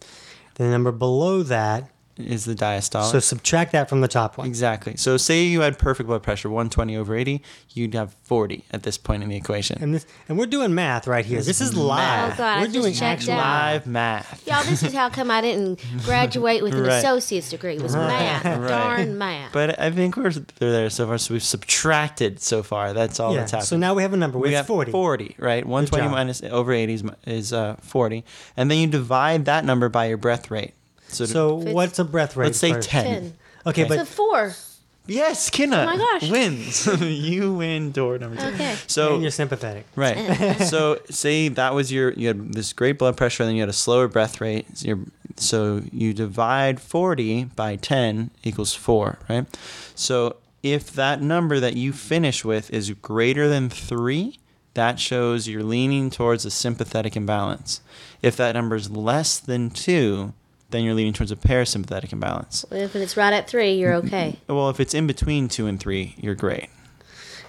The 0.55 0.65
number 0.65 0.93
below 0.93 1.43
that, 1.45 1.91
is 2.17 2.45
the 2.45 2.55
diastolic. 2.55 3.11
so 3.11 3.19
subtract 3.21 3.73
that 3.73 3.89
from 3.89 4.01
the 4.03 4.09
top 4.09 4.37
one. 4.39 4.47
Exactly. 4.47 4.97
So 4.97 5.17
say 5.17 5.45
you 5.45 5.61
had 5.63 5.79
perfect 5.79 6.07
blood 6.07 6.23
pressure, 6.23 6.49
120 6.51 6.97
over 6.97 7.17
80, 7.17 7.43
you'd 7.71 7.95
have 7.95 8.15
40 8.23 8.65
at 8.71 8.83
this 8.83 8.99
point 8.99 9.23
in 9.23 9.29
the 9.31 9.37
equation. 9.37 9.79
And 9.83 9.95
this, 9.95 10.07
and 10.29 10.39
we're 10.39 10.47
doing 10.47 10.75
math 10.75 11.07
right 11.07 11.25
here. 11.25 11.41
This 11.43 11.61
is 11.61 11.75
live. 11.77 12.35
Oh, 12.35 12.37
God, 12.37 12.59
we're 12.61 12.67
just 12.67 12.75
doing 12.75 12.93
checked 12.93 13.23
actual. 13.23 13.37
Live 13.37 13.87
math. 13.87 14.47
Y'all, 14.47 14.63
this 14.65 14.83
is 14.83 14.93
how 14.93 15.09
come 15.09 15.31
I 15.31 15.41
didn't 15.41 15.83
graduate 16.05 16.63
with 16.63 16.75
an 16.75 16.83
Right. 16.85 16.99
associate's 16.99 17.49
degree. 17.51 17.77
It 17.77 17.83
was 17.83 17.95
math, 17.97 18.45
Right. 18.45 18.69
darn 18.69 19.17
math. 19.19 19.53
But 19.53 19.81
I 19.81 19.91
think 19.91 20.17
we're 20.17 20.31
they're 20.31 20.71
there 20.73 20.91
so 20.91 21.07
far. 21.07 21.19
So 21.19 21.35
we've 21.35 21.43
subtracted 21.43 22.41
so 22.41 22.63
far. 22.63 22.93
That's 22.93 23.19
all 23.21 23.33
Yeah. 23.33 23.41
that's 23.41 23.53
happened. 23.53 23.69
So 23.69 23.77
now 23.77 23.95
we 23.95 24.03
have 24.03 24.13
a 24.13 24.17
number. 24.17 24.39
we 24.39 24.49
It's 24.49 24.59
got 24.59 24.67
40. 24.67 24.93
40, 24.93 25.37
right? 25.39 25.65
120 25.65 26.09
minus 26.09 26.43
over 26.43 26.73
80 26.73 26.93
is, 26.95 27.05
is 27.27 27.53
uh, 27.53 27.77
40. 27.81 28.25
And 28.57 28.71
then 28.71 28.79
you 28.79 28.87
divide 28.87 29.47
that 29.47 29.65
number 29.65 29.89
by 29.89 30.07
your 30.07 30.19
breath 30.19 30.51
rate. 30.51 30.75
So, 31.13 31.25
So 31.27 31.61
Fifth- 31.61 31.75
what's 31.75 31.99
a 31.99 32.05
breath 32.05 32.37
rate? 32.37 32.47
let's 32.47 32.59
say 32.59 32.73
for- 32.73 32.81
10. 32.83 33.05
Ten. 33.05 33.33
Okay, 33.67 33.83
It's 33.83 33.93
a 33.93 33.97
but 33.99 34.09
four. 34.09 34.55
Yes, 35.07 35.51
Kenna 35.51 35.83
Oh 35.83 35.87
my 35.87 35.97
gosh. 35.97 36.31
wins. 36.31 36.87
you 37.01 37.55
win 37.55 37.91
door 37.91 38.19
number 38.19 38.37
two. 38.37 38.47
Okay. 38.55 38.77
So 38.87 39.15
and 39.15 39.23
you're 39.23 39.33
sympathetic. 39.33 39.85
Right. 39.97 40.17
so 40.61 41.01
say 41.11 41.49
that 41.49 41.75
was 41.75 41.91
your 41.91 42.13
you 42.13 42.29
had 42.29 42.53
this 42.55 42.73
great 42.73 42.99
blood 42.99 43.17
pressure, 43.17 43.43
and 43.43 43.49
then 43.49 43.57
you 43.57 43.63
had 43.63 43.69
a 43.69 43.73
slower 43.73 44.07
breath 44.07 44.41
rate. 44.41 44.67
So, 44.79 44.87
your 44.87 44.99
so 45.37 45.83
you 45.93 46.13
divide 46.15 46.81
forty 46.81 47.45
by 47.45 47.75
ten 47.77 48.31
equals 48.45 48.75
four, 48.75 49.19
right? 49.29 49.45
So 49.97 50.37
if 50.63 50.93
that 50.93 51.21
number 51.21 51.59
that 51.59 51.77
you 51.77 51.93
finish 51.93 52.45
with 52.45 52.73
is 52.73 52.91
greater 52.93 53.49
than 53.49 53.69
three, 53.71 54.39
that 54.75 55.01
shows 55.01 55.49
you're 55.49 55.65
leaning 55.65 56.11
towards 56.11 56.45
a 56.45 56.51
sympathetic 56.51 57.17
imbalance. 57.17 57.81
If 58.23 58.37
that 58.37 58.55
number 58.55 58.77
is 58.77 58.89
less 58.89 59.41
than 59.41 59.71
two, 59.71 60.33
then 60.73 60.85
you're 60.85 60.95
leaning 60.95 61.13
towards 61.13 61.31
a 61.31 61.37
parasympathetic 61.37 62.13
imbalance. 62.13 62.65
If 62.71 62.97
it's 62.97 63.17
right 63.17 63.33
at 63.33 63.49
three, 63.49 63.75
you're 63.75 63.95
okay. 63.95 64.39
Well, 64.49 64.69
if 64.71 64.81
it's 64.81 64.95
in 64.95 65.07
between 65.07 65.49
two 65.49 65.67
and 65.67 65.79
three, 65.79 66.15
you're 66.19 66.35
great. 66.35 66.69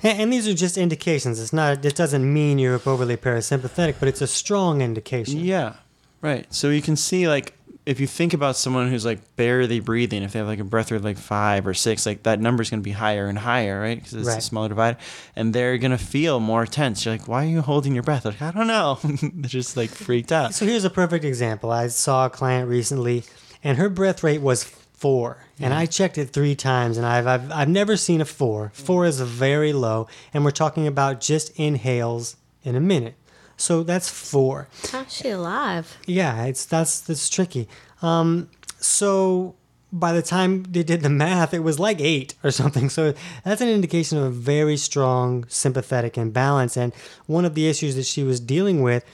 And, 0.04 0.22
and 0.22 0.34
these 0.34 0.48
are 0.48 0.54
just 0.54 0.78
indications. 0.78 1.40
It's 1.40 1.54
not. 1.54 1.84
It 1.84 1.96
doesn't 1.96 2.32
mean 2.32 2.60
you're 2.60 2.80
overly 2.86 3.18
parasympathetic, 3.18 3.96
but 4.00 4.08
it's 4.08 4.22
a 4.22 4.28
strong 4.28 4.82
indication. 4.82 5.40
Yeah, 5.40 5.76
right. 6.22 6.46
So 6.54 6.70
you 6.70 6.82
can 6.82 6.96
see 6.96 7.28
like 7.28 7.54
if 7.86 8.00
you 8.00 8.08
think 8.08 8.34
about 8.34 8.56
someone 8.56 8.90
who's 8.90 9.06
like 9.06 9.36
barely 9.36 9.80
breathing, 9.80 10.24
if 10.24 10.32
they 10.34 10.40
have 10.40 10.48
like 10.48 10.60
a 10.60 10.64
breath 10.64 10.92
rate 10.92 10.98
of 10.98 11.04
like 11.04 11.18
five 11.18 11.68
or 11.68 11.74
six, 11.74 12.06
like 12.06 12.24
that 12.24 12.40
number 12.40 12.62
is 12.62 12.70
going 12.70 12.82
to 12.82 12.84
be 12.84 12.92
higher 12.92 13.28
and 13.28 13.38
higher, 13.38 13.80
right? 13.82 13.98
Because 13.98 14.14
it's 14.14 14.28
a 14.28 14.42
smaller 14.42 14.70
divide, 14.70 14.98
and 15.36 15.54
they're 15.54 15.78
going 15.78 15.92
to 15.92 15.98
feel 15.98 16.40
more 16.40 16.66
tense. 16.66 17.04
You're 17.04 17.16
like, 17.16 17.28
why 17.28 17.46
are 17.46 17.50
you 17.50 17.62
holding 17.62 17.94
your 17.94 18.04
breath? 18.04 18.26
Like, 18.26 18.42
I 18.42 18.52
don't 18.52 18.68
know. 18.68 19.00
they're 19.04 19.50
just 19.50 19.76
like 19.76 19.90
freaked 19.90 20.32
out. 20.32 20.54
So 20.54 20.66
here's 20.66 20.86
a 20.86 20.90
perfect 20.90 21.26
example. 21.26 21.72
I 21.72 21.88
saw 21.88 22.28
a 22.28 22.30
client 22.30 22.70
recently, 22.70 23.24
and 23.64 23.78
her 23.78 23.90
breath 23.90 24.24
rate 24.24 24.42
was 24.42 24.64
four, 24.64 25.38
and 25.60 25.74
mm-hmm. 25.74 25.82
I 25.82 25.86
checked 25.86 26.18
it 26.18 26.30
three 26.30 26.56
times, 26.56 26.98
and 26.98 27.06
I've 27.06 27.28
I've, 27.28 27.52
I've 27.52 27.70
never 27.70 27.98
seen 27.98 28.22
a 28.22 28.26
four. 28.26 28.72
Four 28.74 29.04
mm. 29.04 29.08
is 29.10 29.20
very 29.20 29.74
low, 29.74 30.08
and 30.34 30.46
we're 30.46 30.52
talking 30.52 30.88
about 30.88 31.20
just 31.20 31.58
inhales 31.60 32.38
in 32.64 32.76
a 32.76 32.80
minute. 32.80 33.16
So 33.58 33.84
that's 33.84 34.10
four. 34.10 34.68
How's 34.92 35.14
she 35.14 35.30
alive? 35.30 35.98
Yeah, 36.06 36.46
it's 36.46 36.66
that's 36.66 37.00
that's 37.00 37.30
tricky. 37.30 37.68
Um, 38.02 38.50
so 38.80 39.56
by 39.94 40.12
the 40.12 40.24
time 40.24 40.64
they 40.64 40.84
did 40.84 41.02
the 41.02 41.10
math, 41.10 41.54
it 41.54 41.60
was 41.60 41.80
like 41.80 42.02
eight 42.02 42.34
or 42.44 42.52
something. 42.52 42.90
So 42.90 43.14
that's 43.46 43.62
an 43.62 43.70
indication 43.70 44.18
of 44.18 44.24
a 44.26 44.30
very 44.32 44.76
strong 44.76 45.46
sympathetic 45.48 46.18
imbalance. 46.18 46.76
And 46.76 46.94
one 47.28 47.46
of 47.46 47.54
the 47.54 47.70
issues 47.70 47.96
that 47.96 48.06
she 48.06 48.24
was 48.24 48.40
dealing 48.40 48.82
with 48.82 49.06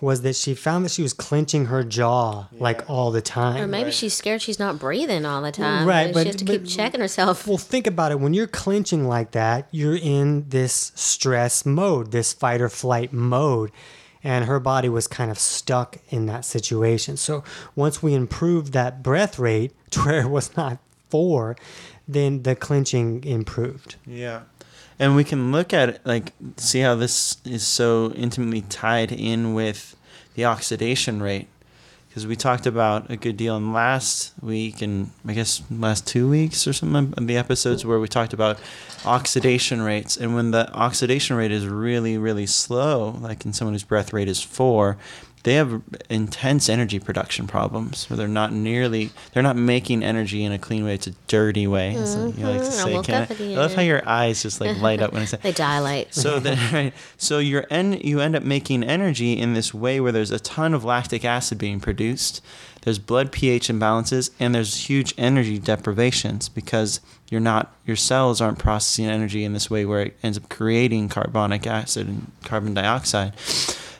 was 0.00 0.22
that 0.22 0.36
she 0.36 0.54
found 0.54 0.84
that 0.84 0.90
she 0.92 1.02
was 1.02 1.12
clenching 1.12 1.66
her 1.66 1.82
jaw 1.82 2.46
like 2.52 2.88
all 2.88 3.10
the 3.10 3.20
time. 3.20 3.60
Or 3.62 3.66
maybe 3.66 3.90
she's 3.90 4.14
scared 4.14 4.40
she's 4.42 4.58
not 4.58 4.78
breathing 4.78 5.24
all 5.24 5.42
the 5.42 5.50
time. 5.52 5.86
Right, 5.86 6.12
but- 6.14 6.20
she 6.22 6.26
has 6.28 6.36
to 6.36 6.44
keep 6.44 6.66
checking 6.66 7.00
herself. 7.00 7.46
Well, 7.46 7.58
think 7.58 7.86
about 7.86 8.12
it. 8.12 8.20
When 8.20 8.32
you're 8.34 8.46
clenching 8.46 9.08
like 9.08 9.32
that, 9.32 9.66
you're 9.70 9.96
in 9.96 10.48
this 10.48 10.92
stress 10.94 11.66
mode, 11.66 12.12
this 12.12 12.32
fight 12.32 12.60
or 12.60 12.68
flight 12.68 13.12
mode. 13.12 13.72
And 14.24 14.44
her 14.46 14.58
body 14.60 14.88
was 14.88 15.06
kind 15.06 15.30
of 15.30 15.38
stuck 15.38 15.98
in 16.10 16.26
that 16.26 16.44
situation. 16.44 17.16
So 17.16 17.44
once 17.76 18.02
we 18.02 18.14
improved 18.14 18.72
that 18.72 19.02
breath 19.02 19.38
rate 19.38 19.72
to 19.90 20.00
where 20.00 20.20
it 20.20 20.30
was 20.30 20.56
not 20.56 20.78
four, 21.08 21.56
then 22.06 22.42
the 22.42 22.54
clenching 22.56 23.22
improved. 23.24 23.96
Yeah. 24.06 24.42
And 24.98 25.14
we 25.14 25.24
can 25.24 25.52
look 25.52 25.72
at 25.72 25.88
it, 25.88 26.00
like, 26.04 26.32
see 26.56 26.80
how 26.80 26.96
this 26.96 27.36
is 27.44 27.66
so 27.66 28.12
intimately 28.16 28.62
tied 28.62 29.12
in 29.12 29.54
with 29.54 29.96
the 30.34 30.44
oxidation 30.44 31.22
rate. 31.22 31.46
Because 32.08 32.26
we 32.26 32.36
talked 32.36 32.66
about 32.66 33.10
a 33.10 33.16
good 33.16 33.36
deal 33.36 33.56
in 33.56 33.72
last 33.72 34.32
week 34.42 34.82
and 34.82 35.12
I 35.24 35.34
guess 35.34 35.62
last 35.70 36.06
two 36.06 36.28
weeks 36.28 36.66
or 36.66 36.72
something 36.72 37.14
of 37.16 37.26
the 37.28 37.36
episodes 37.36 37.84
where 37.84 38.00
we 38.00 38.08
talked 38.08 38.32
about 38.32 38.58
oxidation 39.04 39.82
rates. 39.82 40.16
And 40.16 40.34
when 40.34 40.50
the 40.50 40.72
oxidation 40.72 41.36
rate 41.36 41.52
is 41.52 41.66
really, 41.66 42.18
really 42.18 42.46
slow, 42.46 43.10
like 43.20 43.44
in 43.44 43.52
someone 43.52 43.74
whose 43.74 43.84
breath 43.84 44.12
rate 44.12 44.26
is 44.26 44.42
four, 44.42 44.96
they 45.44 45.54
have 45.54 45.80
intense 46.10 46.68
energy 46.68 46.98
production 46.98 47.46
problems 47.46 48.08
where 48.10 48.16
they're 48.16 48.28
not 48.28 48.52
nearly 48.52 49.10
they're 49.32 49.42
not 49.42 49.56
making 49.56 50.02
energy 50.02 50.44
in 50.44 50.52
a 50.52 50.58
clean 50.58 50.84
way 50.84 50.94
it's 50.94 51.06
a 51.06 51.12
dirty 51.28 51.66
way 51.66 51.94
as 51.94 52.14
you 52.16 52.22
like 52.22 52.34
to 52.34 52.40
Mhm. 52.42 52.66
I 52.66 52.70
say 52.70 52.94
woke 52.94 53.04
Can 53.06 53.14
up 53.22 53.30
I, 53.30 53.34
I 53.44 53.46
love 53.54 53.74
how 53.74 53.82
your 53.82 54.06
eyes 54.08 54.42
just 54.42 54.60
like 54.60 54.78
light 54.78 55.00
up 55.00 55.12
when 55.12 55.22
I 55.22 55.26
say 55.26 55.38
They 55.42 55.52
dilate. 55.52 56.12
so 56.14 56.38
then 56.40 56.58
right 56.72 56.92
so 57.16 57.38
you're 57.38 57.66
en- 57.70 58.00
you 58.00 58.20
end 58.20 58.36
up 58.36 58.42
making 58.42 58.82
energy 58.84 59.32
in 59.38 59.54
this 59.54 59.72
way 59.72 60.00
where 60.00 60.12
there's 60.12 60.30
a 60.30 60.40
ton 60.40 60.74
of 60.74 60.84
lactic 60.84 61.24
acid 61.24 61.58
being 61.58 61.80
produced 61.80 62.42
there's 62.82 62.98
blood 62.98 63.32
pH 63.32 63.68
imbalances 63.68 64.30
and 64.40 64.54
there's 64.54 64.88
huge 64.88 65.12
energy 65.18 65.58
deprivations 65.58 66.48
because 66.48 67.00
you're 67.30 67.40
not 67.40 67.74
your 67.86 67.96
cells 67.96 68.40
aren't 68.40 68.58
processing 68.58 69.06
energy 69.06 69.44
in 69.44 69.52
this 69.52 69.68
way 69.70 69.84
where 69.84 70.00
it 70.02 70.16
ends 70.22 70.38
up 70.38 70.48
creating 70.48 71.08
carbonic 71.08 71.66
acid 71.66 72.06
and 72.08 72.30
carbon 72.44 72.72
dioxide 72.74 73.32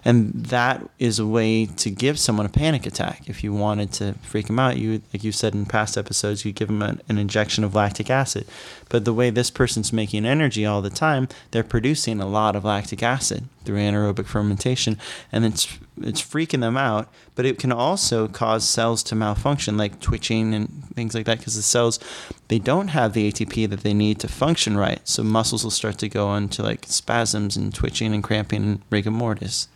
and 0.08 0.32
that 0.32 0.82
is 0.98 1.18
a 1.18 1.26
way 1.26 1.66
to 1.66 1.90
give 1.90 2.18
someone 2.18 2.46
a 2.46 2.48
panic 2.48 2.86
attack. 2.86 3.28
If 3.28 3.44
you 3.44 3.52
wanted 3.52 3.92
to 3.94 4.14
freak 4.22 4.46
them 4.46 4.58
out, 4.58 4.78
you 4.78 5.02
like 5.12 5.22
you 5.22 5.32
said 5.32 5.52
in 5.52 5.66
past 5.66 5.98
episodes, 5.98 6.46
you 6.46 6.52
give 6.52 6.68
them 6.68 6.80
an, 6.80 7.02
an 7.10 7.18
injection 7.18 7.62
of 7.62 7.74
lactic 7.74 8.08
acid. 8.08 8.46
But 8.88 9.04
the 9.04 9.12
way 9.12 9.28
this 9.28 9.50
person's 9.50 9.92
making 9.92 10.24
energy 10.24 10.64
all 10.64 10.80
the 10.80 10.88
time, 10.88 11.28
they're 11.50 11.62
producing 11.62 12.22
a 12.22 12.26
lot 12.26 12.56
of 12.56 12.64
lactic 12.64 13.02
acid 13.02 13.50
through 13.66 13.76
anaerobic 13.76 14.24
fermentation, 14.24 14.96
and 15.30 15.44
it's 15.44 15.78
it's 16.00 16.22
freaking 16.22 16.60
them 16.60 16.78
out. 16.78 17.12
But 17.34 17.44
it 17.44 17.58
can 17.58 17.70
also 17.70 18.28
cause 18.28 18.66
cells 18.66 19.02
to 19.04 19.14
malfunction, 19.14 19.76
like 19.76 20.00
twitching 20.00 20.54
and 20.54 20.86
things 20.94 21.14
like 21.14 21.26
that, 21.26 21.36
because 21.36 21.54
the 21.54 21.60
cells 21.60 22.00
they 22.48 22.58
don't 22.58 22.88
have 22.88 23.12
the 23.12 23.30
ATP 23.30 23.68
that 23.68 23.80
they 23.80 23.92
need 23.92 24.20
to 24.20 24.28
function 24.28 24.74
right. 24.74 25.06
So 25.06 25.22
muscles 25.22 25.64
will 25.64 25.70
start 25.70 25.98
to 25.98 26.08
go 26.08 26.34
into 26.34 26.62
like 26.62 26.86
spasms 26.86 27.58
and 27.58 27.74
twitching 27.74 28.14
and 28.14 28.24
cramping 28.24 28.62
and 28.62 28.82
rigor 28.88 29.10
mortis. 29.10 29.68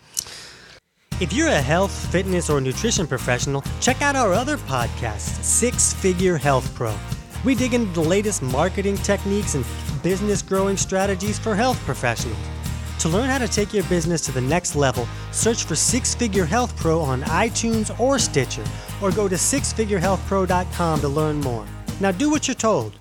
If 1.22 1.32
you're 1.32 1.46
a 1.46 1.62
health, 1.62 1.92
fitness, 2.10 2.50
or 2.50 2.60
nutrition 2.60 3.06
professional, 3.06 3.62
check 3.80 4.02
out 4.02 4.16
our 4.16 4.32
other 4.32 4.56
podcast, 4.56 5.44
Six 5.44 5.92
Figure 5.92 6.36
Health 6.36 6.74
Pro. 6.74 6.92
We 7.44 7.54
dig 7.54 7.74
into 7.74 7.92
the 7.92 8.00
latest 8.00 8.42
marketing 8.42 8.96
techniques 8.96 9.54
and 9.54 9.64
business 10.02 10.42
growing 10.42 10.76
strategies 10.76 11.38
for 11.38 11.54
health 11.54 11.78
professionals. 11.84 12.40
To 12.98 13.08
learn 13.08 13.28
how 13.28 13.38
to 13.38 13.46
take 13.46 13.72
your 13.72 13.84
business 13.84 14.22
to 14.22 14.32
the 14.32 14.40
next 14.40 14.74
level, 14.74 15.06
search 15.30 15.62
for 15.62 15.76
Six 15.76 16.12
Figure 16.12 16.44
Health 16.44 16.76
Pro 16.76 17.00
on 17.00 17.22
iTunes 17.22 17.96
or 18.00 18.18
Stitcher, 18.18 18.64
or 19.00 19.12
go 19.12 19.28
to 19.28 19.36
sixfigurehealthpro.com 19.36 21.00
to 21.02 21.08
learn 21.08 21.38
more. 21.38 21.68
Now 22.00 22.10
do 22.10 22.30
what 22.30 22.48
you're 22.48 22.56
told. 22.56 22.98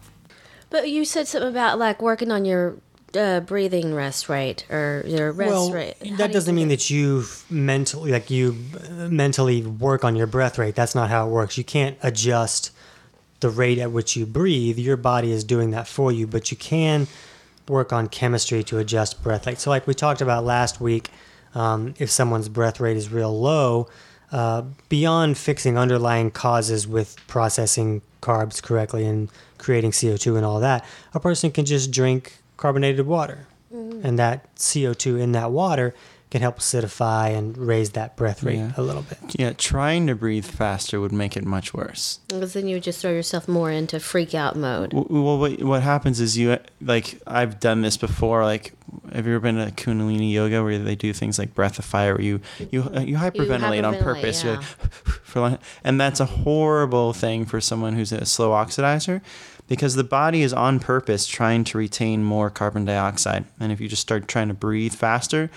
But 0.69 0.91
you 0.91 1.05
said 1.05 1.27
something 1.27 1.49
about 1.49 1.79
like 1.79 2.03
working 2.03 2.31
on 2.31 2.45
your 2.45 2.75
uh, 3.15 3.41
breathing 3.41 3.93
rest 3.93 4.29
rate 4.29 4.65
or 4.69 5.03
your 5.05 5.31
rest 5.31 5.49
well, 5.49 5.71
rate. 5.71 5.95
How 6.05 6.15
that 6.17 6.29
you 6.29 6.33
doesn't 6.33 6.53
do 6.53 6.59
mean 6.59 6.69
that 6.69 6.89
you 6.89 7.25
mentally 7.49 8.11
like 8.11 8.29
you 8.29 8.55
uh, 8.75 9.07
mentally 9.09 9.61
work 9.63 10.03
on 10.03 10.15
your 10.15 10.27
breath 10.27 10.57
rate. 10.57 10.75
That's 10.75 10.95
not 10.95 11.09
how 11.09 11.27
it 11.27 11.31
works. 11.31 11.57
You 11.57 11.63
can't 11.63 11.97
adjust 12.01 12.71
the 13.39 13.49
rate 13.49 13.79
at 13.79 13.91
which 13.91 14.15
you 14.15 14.25
breathe. 14.25 14.77
Your 14.77 14.97
body 14.97 15.31
is 15.31 15.43
doing 15.43 15.71
that 15.71 15.87
for 15.87 16.11
you, 16.11 16.27
but 16.27 16.51
you 16.51 16.57
can 16.57 17.07
work 17.67 17.93
on 17.93 18.07
chemistry 18.07 18.63
to 18.63 18.77
adjust 18.77 19.21
breath 19.23 19.47
rate. 19.47 19.59
So, 19.59 19.69
like 19.69 19.87
we 19.87 19.93
talked 19.93 20.21
about 20.21 20.43
last 20.43 20.79
week, 20.79 21.09
um, 21.55 21.93
if 21.99 22.09
someone's 22.09 22.49
breath 22.49 22.79
rate 22.79 22.97
is 22.97 23.11
real 23.11 23.37
low, 23.37 23.89
uh, 24.31 24.63
beyond 24.89 25.37
fixing 25.37 25.77
underlying 25.77 26.31
causes 26.31 26.87
with 26.87 27.15
processing 27.27 28.01
carbs 28.21 28.61
correctly 28.61 29.05
and 29.05 29.29
creating 29.57 29.91
CO2 29.91 30.37
and 30.37 30.45
all 30.45 30.59
that, 30.59 30.85
a 31.13 31.19
person 31.19 31.51
can 31.51 31.65
just 31.65 31.91
drink 31.91 32.40
carbonated 32.61 33.07
water. 33.07 33.47
And 33.71 34.19
that 34.19 34.53
CO2 34.55 35.19
in 35.19 35.31
that 35.31 35.51
water 35.51 35.93
can 36.29 36.41
help 36.41 36.59
acidify 36.59 37.35
and 37.37 37.57
raise 37.57 37.91
that 37.91 38.15
breath 38.15 38.41
rate 38.43 38.55
Yeah. 38.57 38.71
a 38.77 38.81
little 38.81 39.01
bit. 39.01 39.17
Yeah, 39.37 39.51
trying 39.53 40.07
to 40.07 40.15
breathe 40.15 40.45
faster 40.45 40.99
would 41.01 41.11
make 41.11 41.35
it 41.37 41.43
much 41.45 41.73
worse. 41.73 42.19
Because 42.29 42.53
then 42.53 42.67
you 42.67 42.77
would 42.77 42.83
just 42.83 43.01
throw 43.01 43.11
yourself 43.11 43.47
more 43.49 43.69
into 43.69 43.99
freak 43.99 44.33
out 44.33 44.55
mode. 44.55 44.93
Well, 44.93 45.37
what, 45.37 45.61
what 45.61 45.81
happens 45.83 46.19
is 46.21 46.37
you 46.37 46.57
like 46.81 47.19
I've 47.27 47.59
done 47.59 47.81
this 47.81 47.97
before. 47.97 48.43
Like, 48.45 48.73
have 49.13 49.25
you 49.27 49.33
ever 49.35 49.41
been 49.41 49.55
to 49.57 49.71
Kundalini 49.71 50.31
yoga 50.31 50.63
where 50.63 50.79
they 50.79 50.95
do 50.95 51.11
things 51.13 51.37
like 51.39 51.53
breath 51.53 51.79
of 51.79 51.85
fire, 51.85 52.13
where 52.15 52.23
you 52.23 52.39
you 52.71 52.83
uh, 52.95 53.01
you 53.01 53.15
hyperventilate 53.17 53.83
on 53.85 53.95
hyperventilate, 53.95 54.01
purpose, 54.03 54.43
You're 54.43 54.53
yeah. 54.53 54.59
like, 54.59 54.67
for 55.23 55.39
long, 55.41 55.59
and 55.83 55.99
that's 55.99 56.19
a 56.21 56.25
horrible 56.25 57.11
thing 57.13 57.45
for 57.45 57.59
someone 57.61 57.93
who's 57.95 58.11
a 58.13 58.25
slow 58.25 58.51
oxidizer. 58.51 59.21
Because 59.71 59.95
the 59.95 60.03
body 60.03 60.41
is 60.41 60.51
on 60.51 60.81
purpose 60.81 61.25
trying 61.25 61.63
to 61.63 61.77
retain 61.77 62.25
more 62.25 62.49
carbon 62.49 62.83
dioxide. 62.83 63.45
And 63.57 63.71
if 63.71 63.79
you 63.79 63.87
just 63.87 64.01
start 64.01 64.27
trying 64.27 64.49
to 64.49 64.53
breathe 64.53 64.93
faster, 64.93 65.49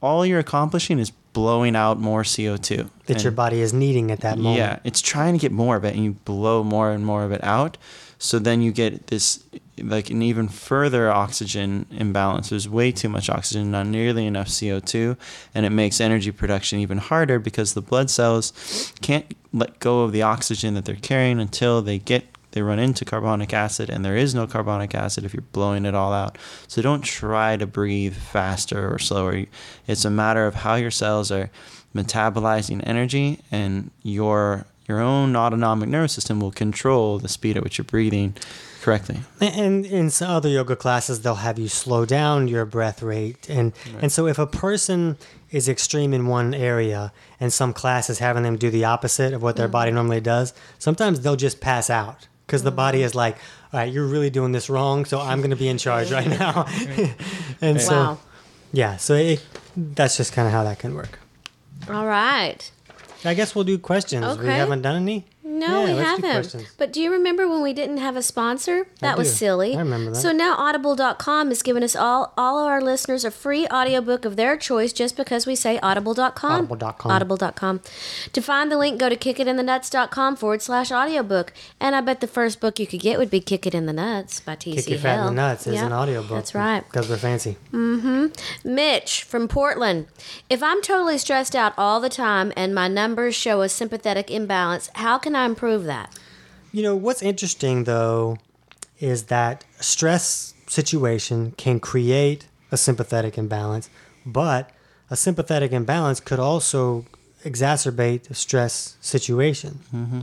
all 0.00 0.24
you're 0.24 0.38
accomplishing 0.38 0.98
is 0.98 1.10
blowing 1.34 1.76
out 1.76 2.00
more 2.00 2.22
CO2. 2.22 2.88
That 3.04 3.22
your 3.22 3.30
body 3.30 3.60
is 3.60 3.74
needing 3.74 4.10
at 4.10 4.20
that 4.20 4.38
moment. 4.38 4.56
yeah, 4.56 4.78
it's 4.84 5.02
trying 5.02 5.34
to 5.34 5.38
get 5.38 5.52
more 5.52 5.76
of 5.76 5.84
it, 5.84 5.94
and 5.94 6.02
you 6.02 6.12
blow 6.12 6.64
more 6.64 6.92
and 6.92 7.04
more 7.04 7.24
of 7.24 7.30
it 7.30 7.44
out. 7.44 7.76
So 8.18 8.38
then 8.38 8.62
you 8.62 8.72
get 8.72 9.08
this, 9.08 9.44
like 9.76 10.08
an 10.08 10.22
even 10.22 10.48
further 10.48 11.10
oxygen 11.10 11.84
imbalance. 11.90 12.48
There's 12.48 12.70
way 12.70 12.90
too 12.90 13.10
much 13.10 13.28
oxygen, 13.28 13.70
not 13.70 13.86
nearly 13.86 14.24
enough 14.24 14.48
CO2, 14.48 15.18
and 15.54 15.66
it 15.66 15.70
makes 15.70 16.00
energy 16.00 16.32
production 16.32 16.78
even 16.78 16.96
harder 16.96 17.38
because 17.38 17.74
the 17.74 17.82
blood 17.82 18.08
cells 18.08 18.94
can't 19.02 19.26
let 19.52 19.78
go 19.78 20.04
of 20.04 20.12
the 20.12 20.22
oxygen 20.22 20.72
that 20.72 20.86
they're 20.86 20.96
carrying 20.96 21.38
until 21.38 21.82
they 21.82 21.98
get 21.98 22.24
they 22.52 22.62
run 22.62 22.78
into 22.78 23.04
carbonic 23.04 23.52
acid, 23.52 23.90
and 23.90 24.04
there 24.04 24.16
is 24.16 24.34
no 24.34 24.46
carbonic 24.46 24.94
acid 24.94 25.24
if 25.24 25.34
you're 25.34 25.42
blowing 25.52 25.84
it 25.84 25.94
all 25.94 26.12
out. 26.12 26.38
So 26.66 26.80
don't 26.80 27.02
try 27.02 27.56
to 27.56 27.66
breathe 27.66 28.14
faster 28.14 28.92
or 28.92 28.98
slower. 28.98 29.44
It's 29.86 30.04
a 30.04 30.10
matter 30.10 30.46
of 30.46 30.54
how 30.56 30.76
your 30.76 30.90
cells 30.90 31.30
are 31.30 31.50
metabolizing 31.94 32.82
energy, 32.86 33.40
and 33.50 33.90
your 34.02 34.66
your 34.86 35.00
own 35.00 35.36
autonomic 35.36 35.90
nervous 35.90 36.14
system 36.14 36.40
will 36.40 36.50
control 36.50 37.18
the 37.18 37.28
speed 37.28 37.58
at 37.58 37.62
which 37.62 37.76
you're 37.76 37.84
breathing 37.84 38.34
correctly. 38.80 39.20
And 39.38 39.84
in 39.84 40.08
some 40.08 40.30
other 40.30 40.48
yoga 40.48 40.76
classes, 40.76 41.20
they'll 41.20 41.34
have 41.34 41.58
you 41.58 41.68
slow 41.68 42.06
down 42.06 42.48
your 42.48 42.64
breath 42.64 43.02
rate, 43.02 43.48
and 43.50 43.72
and 44.00 44.10
so 44.10 44.26
if 44.26 44.38
a 44.38 44.46
person 44.46 45.18
is 45.50 45.68
extreme 45.68 46.14
in 46.14 46.26
one 46.26 46.54
area, 46.54 47.12
and 47.38 47.52
some 47.52 47.74
classes 47.74 48.18
having 48.18 48.42
them 48.42 48.56
do 48.56 48.70
the 48.70 48.84
opposite 48.84 49.34
of 49.34 49.42
what 49.42 49.56
their 49.56 49.68
mm. 49.68 49.72
body 49.72 49.90
normally 49.90 50.20
does, 50.20 50.54
sometimes 50.78 51.20
they'll 51.20 51.36
just 51.36 51.60
pass 51.60 51.90
out 51.90 52.26
because 52.48 52.62
the 52.62 52.70
body 52.72 53.02
is 53.02 53.14
like, 53.14 53.36
all 53.72 53.80
right, 53.80 53.92
you're 53.92 54.06
really 54.06 54.30
doing 54.30 54.52
this 54.52 54.70
wrong, 54.70 55.04
so 55.04 55.20
I'm 55.20 55.38
going 55.38 55.50
to 55.50 55.56
be 55.56 55.68
in 55.68 55.76
charge 55.76 56.10
right 56.10 56.26
now, 56.26 56.64
and 57.60 57.78
so 57.78 57.92
Wow. 57.92 58.18
yeah, 58.72 58.96
so 58.96 59.14
it, 59.14 59.44
that's 59.76 60.16
just 60.16 60.32
kind 60.32 60.48
of 60.48 60.52
how 60.54 60.64
that 60.64 60.78
can 60.78 60.94
work. 60.94 61.18
All 61.90 62.06
right. 62.06 62.70
I 63.24 63.34
guess 63.34 63.54
we'll 63.54 63.64
do 63.64 63.78
questions. 63.78 64.38
We 64.38 64.46
haven't 64.46 64.82
done 64.82 64.96
any. 64.96 65.26
No, 65.58 65.84
Yeah, 65.84 65.94
we 65.94 66.00
haven't. 66.00 66.74
But 66.78 66.92
do 66.92 67.00
you 67.00 67.10
remember 67.10 67.48
when 67.48 67.62
we 67.62 67.72
didn't 67.72 67.98
have 67.98 68.16
a 68.16 68.22
sponsor? 68.22 68.86
That 69.00 69.18
was 69.18 69.34
silly. 69.36 69.74
I 69.76 69.80
remember 69.80 70.12
that. 70.12 70.20
So 70.20 70.32
now 70.32 70.54
audible.com 70.56 71.50
is 71.50 71.62
giving 71.62 71.82
us 71.82 71.96
all 71.96 72.32
all 72.36 72.58
of 72.60 72.68
our 72.68 72.80
listeners 72.80 73.24
a 73.24 73.30
free 73.30 73.66
audiobook 73.68 74.24
of 74.24 74.36
their 74.36 74.56
choice 74.56 74.92
just 74.92 75.16
because 75.16 75.46
we 75.46 75.54
say 75.56 75.78
audible.com. 75.80 76.52
Audible.com. 76.52 77.10
Audible.com. 77.10 77.80
To 78.32 78.40
find 78.40 78.70
the 78.70 78.78
link, 78.78 78.98
go 79.00 79.08
to 79.08 79.16
kickitinthenuts.com 79.16 80.36
forward 80.36 80.62
slash 80.62 80.92
audiobook. 80.92 81.52
And 81.80 81.94
I 81.96 82.00
bet 82.00 82.20
the 82.20 82.26
first 82.26 82.60
book 82.60 82.78
you 82.78 82.86
could 82.86 83.00
get 83.00 83.18
would 83.18 83.30
be 83.30 83.40
Kick 83.40 83.66
It 83.66 83.74
in 83.74 83.86
the 83.86 83.92
Nuts 83.92 84.40
by 84.40 84.54
T.C. 84.54 84.82
Kick 84.82 84.90
Your 84.90 84.98
Fat 84.98 85.20
in 85.20 85.26
the. 85.26 85.32
Nuts 85.32 85.66
is 85.66 85.74
Yep, 85.74 85.84
an 85.86 85.92
audiobook. 85.92 86.30
That's 86.30 86.54
right. 86.54 86.84
Because 86.84 87.08
we're 87.08 87.16
fancy. 87.16 87.56
Mm-hmm. 87.72 88.26
Mitch 88.74 89.22
from 89.24 89.48
Portland. 89.48 90.06
If 90.48 90.62
I'm 90.62 90.82
totally 90.82 91.18
stressed 91.18 91.54
out 91.56 91.72
all 91.76 92.00
the 92.00 92.08
time 92.08 92.52
and 92.56 92.74
my 92.74 92.88
numbers 92.88 93.34
show 93.34 93.62
a 93.62 93.68
sympathetic 93.68 94.30
imbalance, 94.30 94.90
how 94.94 95.18
can 95.18 95.34
I 95.34 95.47
improve 95.48 95.84
that? 95.84 96.16
You 96.72 96.82
know, 96.82 96.94
what's 96.94 97.22
interesting 97.22 97.84
though 97.84 98.38
is 99.00 99.24
that 99.24 99.64
stress 99.80 100.54
situation 100.66 101.52
can 101.56 101.80
create 101.80 102.46
a 102.70 102.76
sympathetic 102.76 103.38
imbalance, 103.38 103.88
but 104.26 104.70
a 105.10 105.16
sympathetic 105.16 105.72
imbalance 105.72 106.20
could 106.20 106.38
also 106.38 107.06
exacerbate 107.44 108.30
a 108.30 108.34
stress 108.34 108.96
situation. 109.00 109.80
Mm-hmm. 109.94 110.20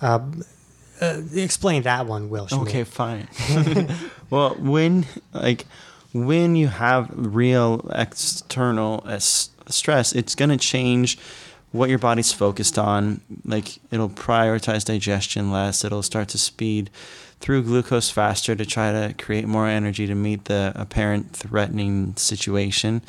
Uh, 0.00 0.20
uh, 1.00 1.22
explain 1.34 1.82
that 1.82 2.06
one, 2.06 2.28
Will. 2.28 2.46
Schmidt. 2.46 2.68
Okay, 2.68 2.84
fine. 2.84 3.28
well, 4.30 4.54
when 4.56 5.06
like 5.32 5.66
when 6.12 6.56
you 6.56 6.68
have 6.68 7.10
real 7.12 7.88
external 7.94 9.02
uh, 9.06 9.18
stress, 9.18 10.12
it's 10.12 10.34
going 10.34 10.50
to 10.50 10.56
change 10.56 11.18
what 11.72 11.88
your 11.88 11.98
body's 11.98 12.32
focused 12.32 12.78
on. 12.78 13.20
Like 13.44 13.78
it'll 13.90 14.08
prioritize 14.08 14.84
digestion 14.84 15.50
less. 15.50 15.84
It'll 15.84 16.02
start 16.02 16.28
to 16.30 16.38
speed 16.38 16.90
through 17.40 17.62
glucose 17.62 18.10
faster 18.10 18.54
to 18.54 18.66
try 18.66 18.92
to 18.92 19.14
create 19.14 19.46
more 19.46 19.66
energy 19.66 20.06
to 20.06 20.14
meet 20.14 20.44
the 20.44 20.72
apparent 20.74 21.32
threatening 21.34 22.14
situation. 22.16 23.02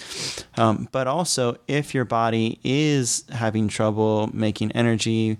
Um, 0.57 0.87
but 0.91 1.05
also, 1.05 1.57
if 1.67 1.93
your 1.93 2.05
body 2.05 2.59
is 2.63 3.25
having 3.29 3.67
trouble 3.67 4.29
making 4.33 4.71
energy 4.71 5.37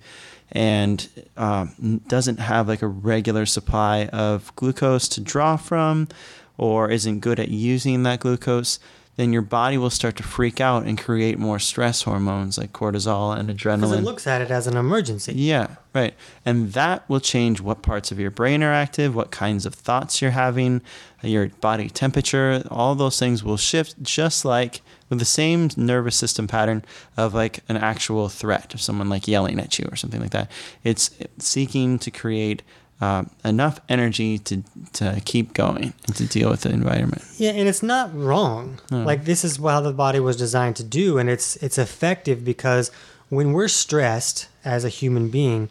and 0.52 1.08
um, 1.38 2.02
doesn't 2.08 2.40
have 2.40 2.68
like 2.68 2.82
a 2.82 2.88
regular 2.88 3.46
supply 3.46 4.08
of 4.08 4.54
glucose 4.58 5.08
to 5.10 5.22
draw 5.22 5.56
from 5.56 6.10
or 6.58 6.92
isn't 6.92 7.22
good 7.22 7.40
at 7.40 7.48
using 7.48 8.04
that 8.04 8.20
glucose, 8.20 8.78
then 9.22 9.32
your 9.32 9.44
body 9.44 9.78
will 9.78 9.90
start 9.90 10.16
to 10.16 10.24
freak 10.24 10.60
out 10.60 10.84
and 10.84 10.98
create 10.98 11.38
more 11.38 11.60
stress 11.60 12.02
hormones 12.02 12.58
like 12.58 12.74
cortisol 12.74 13.38
and 13.38 13.50
adrenaline. 13.50 13.82
Because 13.82 13.92
it 13.92 14.04
looks 14.04 14.28
at 14.28 14.42
it 14.42 14.50
as 14.50 14.66
an 14.66 14.76
emergency. 14.76 15.34
Yeah, 15.34 15.76
right. 15.94 16.16
And 16.44 16.74
that 16.74 17.08
will 17.08 17.20
change 17.20 17.62
what 17.62 17.84
parts 17.84 18.12
of 18.12 18.20
your 18.20 18.32
brain 18.32 18.64
are 18.64 18.74
active, 18.74 19.16
what 19.16 19.30
kinds 19.30 19.66
of 19.66 19.76
thoughts 19.76 20.22
you're 20.22 20.32
having, 20.32 20.82
your 21.22 21.50
body 21.62 21.90
temperature, 21.90 22.64
all 22.72 22.96
those 22.96 23.20
things 23.20 23.44
will 23.44 23.58
shift 23.58 24.02
just 24.02 24.44
like 24.44 24.82
with 25.10 25.20
the 25.20 25.26
same 25.26 25.70
nervous 25.78 26.16
system 26.16 26.48
pattern 26.48 26.84
of 27.16 27.34
like 27.34 27.60
an 27.70 27.78
actual 27.78 28.28
threat 28.28 28.74
of 28.74 28.82
someone 28.82 29.10
like 29.10 29.28
yelling 29.28 29.60
at 29.60 29.78
you 29.78 29.88
or 29.92 29.96
something 29.96 30.22
like 30.22 30.32
that. 30.32 30.50
It's 30.84 31.12
seeking 31.38 32.00
to 32.00 32.10
create 32.10 32.64
uh, 33.02 33.24
enough 33.44 33.80
energy 33.90 34.38
to, 34.38 34.64
to 34.94 35.22
keep 35.26 35.54
going 35.54 35.94
and 36.06 36.16
to 36.16 36.28
deal 36.28 36.50
with 36.52 36.62
the 36.62 36.70
environment. 36.70 37.24
Yeah, 37.38 37.52
and 37.52 37.68
it's 37.68 37.82
not 37.82 38.16
wrong. 38.16 38.80
Like 38.92 39.26
this 39.26 39.44
is 39.44 39.58
how 39.58 39.82
the 39.82 39.92
body 39.92 40.20
was 40.20 40.38
designed 40.38 40.76
to 40.78 40.84
do, 40.84 41.18
and 41.18 41.30
it's 41.30 41.56
it's 41.58 41.78
effective 41.80 42.46
because 42.46 42.92
when 43.30 43.54
we're 43.54 43.68
stressed 43.68 44.48
as 44.64 44.86
a 44.86 44.90
human 44.90 45.30
being, 45.30 45.70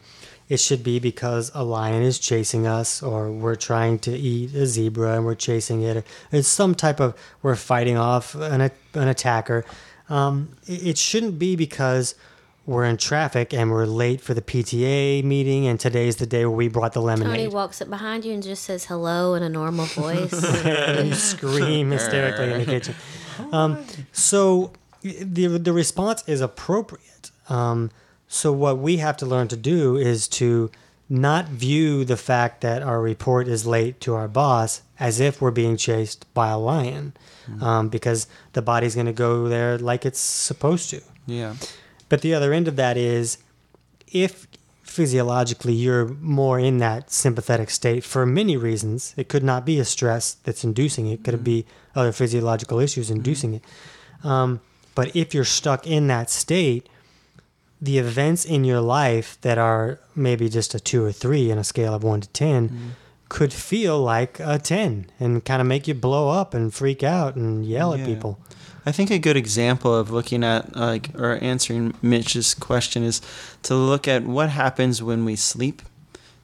it 0.49 0.59
should 0.59 0.83
be 0.83 0.99
because 0.99 1.51
a 1.53 1.63
lion 1.63 2.03
is 2.03 2.19
chasing 2.19 2.67
us, 2.67 3.01
or 3.01 3.31
we're 3.31 3.55
trying 3.55 3.99
to 3.99 4.11
eat 4.11 4.53
a 4.53 4.65
zebra 4.65 5.13
and 5.15 5.25
we're 5.25 5.35
chasing 5.35 5.81
it. 5.83 6.05
It's 6.31 6.49
some 6.49 6.75
type 6.75 6.99
of 6.99 7.15
we're 7.41 7.55
fighting 7.55 7.97
off 7.97 8.35
an 8.35 8.69
an 8.93 9.07
attacker. 9.07 9.63
Um, 10.09 10.57
it, 10.67 10.87
it 10.87 10.97
shouldn't 10.97 11.39
be 11.39 11.55
because 11.55 12.15
we're 12.65 12.85
in 12.85 12.97
traffic 12.97 13.53
and 13.53 13.71
we're 13.71 13.85
late 13.85 14.21
for 14.21 14.33
the 14.33 14.41
PTA 14.41 15.23
meeting, 15.23 15.67
and 15.67 15.79
today's 15.79 16.17
the 16.17 16.25
day 16.27 16.45
where 16.45 16.55
we 16.55 16.67
brought 16.67 16.93
the 16.93 17.01
lemonade. 17.01 17.35
Tony 17.35 17.47
walks 17.47 17.81
up 17.81 17.89
behind 17.89 18.23
you 18.23 18.33
and 18.33 18.43
just 18.43 18.63
says 18.63 18.85
hello 18.85 19.33
in 19.33 19.43
a 19.43 19.49
normal 19.49 19.85
voice. 19.87 20.31
and 20.65 21.09
you 21.09 21.15
scream 21.15 21.91
hysterically 21.91 22.51
in 22.51 22.59
the 22.59 22.65
kitchen. 22.65 22.95
Um, 23.51 23.83
so 24.11 24.73
the 25.01 25.47
the 25.47 25.73
response 25.73 26.23
is 26.27 26.41
appropriate. 26.41 27.31
Um, 27.49 27.89
so 28.27 28.53
what 28.53 28.77
we 28.77 28.97
have 28.97 29.17
to 29.17 29.25
learn 29.25 29.47
to 29.49 29.57
do 29.57 29.97
is 29.97 30.27
to 30.29 30.69
not 31.09 31.49
view 31.49 32.05
the 32.05 32.15
fact 32.15 32.61
that 32.61 32.81
our 32.81 33.01
report 33.01 33.47
is 33.47 33.65
late 33.65 33.99
to 33.99 34.13
our 34.15 34.29
boss 34.29 34.81
as 34.97 35.19
if 35.19 35.41
we're 35.41 35.51
being 35.51 35.75
chased 35.75 36.31
by 36.33 36.49
a 36.49 36.57
lion, 36.57 37.13
um, 37.59 37.89
because 37.89 38.27
the 38.53 38.61
body's 38.61 38.93
going 38.95 39.07
to 39.07 39.11
go 39.11 39.49
there 39.49 39.77
like 39.77 40.05
it's 40.05 40.19
supposed 40.19 40.89
to. 40.91 41.01
Yeah. 41.25 41.55
But 42.11 42.19
the 42.19 42.33
other 42.33 42.51
end 42.51 42.67
of 42.67 42.75
that 42.75 42.97
is 42.97 43.37
if 44.11 44.45
physiologically 44.83 45.71
you're 45.71 46.09
more 46.09 46.59
in 46.59 46.79
that 46.79 47.09
sympathetic 47.09 47.69
state 47.69 48.03
for 48.03 48.25
many 48.25 48.57
reasons, 48.57 49.13
it 49.15 49.29
could 49.29 49.45
not 49.45 49.65
be 49.65 49.79
a 49.79 49.85
stress 49.85 50.33
that's 50.33 50.65
inducing 50.65 51.07
it, 51.07 51.23
could 51.23 51.35
mm-hmm. 51.35 51.43
be 51.45 51.65
other 51.95 52.11
physiological 52.11 52.79
issues 52.79 53.05
mm-hmm. 53.05 53.15
inducing 53.15 53.53
it. 53.53 53.63
Um, 54.25 54.59
but 54.93 55.15
if 55.15 55.33
you're 55.33 55.45
stuck 55.45 55.87
in 55.87 56.07
that 56.07 56.29
state, 56.29 56.89
the 57.81 57.97
events 57.97 58.43
in 58.43 58.65
your 58.65 58.81
life 58.81 59.39
that 59.39 59.57
are 59.57 60.01
maybe 60.13 60.49
just 60.49 60.75
a 60.75 60.81
two 60.81 61.05
or 61.05 61.13
three 61.13 61.49
on 61.49 61.57
a 61.57 61.63
scale 61.63 61.93
of 61.93 62.03
one 62.03 62.19
to 62.19 62.27
10 62.27 62.67
mm-hmm. 62.67 62.87
Could 63.31 63.53
feel 63.53 63.97
like 63.97 64.41
a 64.41 64.59
10 64.59 65.05
and 65.17 65.45
kind 65.45 65.61
of 65.61 65.67
make 65.67 65.87
you 65.87 65.93
blow 65.93 66.27
up 66.29 66.53
and 66.53 66.73
freak 66.73 67.01
out 67.01 67.35
and 67.37 67.65
yell 67.65 67.95
Yeah. 67.95 68.01
at 68.03 68.05
people. 68.05 68.37
I 68.85 68.91
think 68.91 69.09
a 69.09 69.19
good 69.19 69.37
example 69.37 69.95
of 69.95 70.11
looking 70.11 70.43
at 70.43 70.75
like 70.75 71.09
or 71.15 71.37
answering 71.41 71.93
Mitch's 72.01 72.53
question 72.53 73.03
is 73.03 73.21
to 73.63 73.73
look 73.75 74.05
at 74.07 74.23
what 74.25 74.49
happens 74.49 75.01
when 75.01 75.23
we 75.23 75.35
sleep 75.37 75.81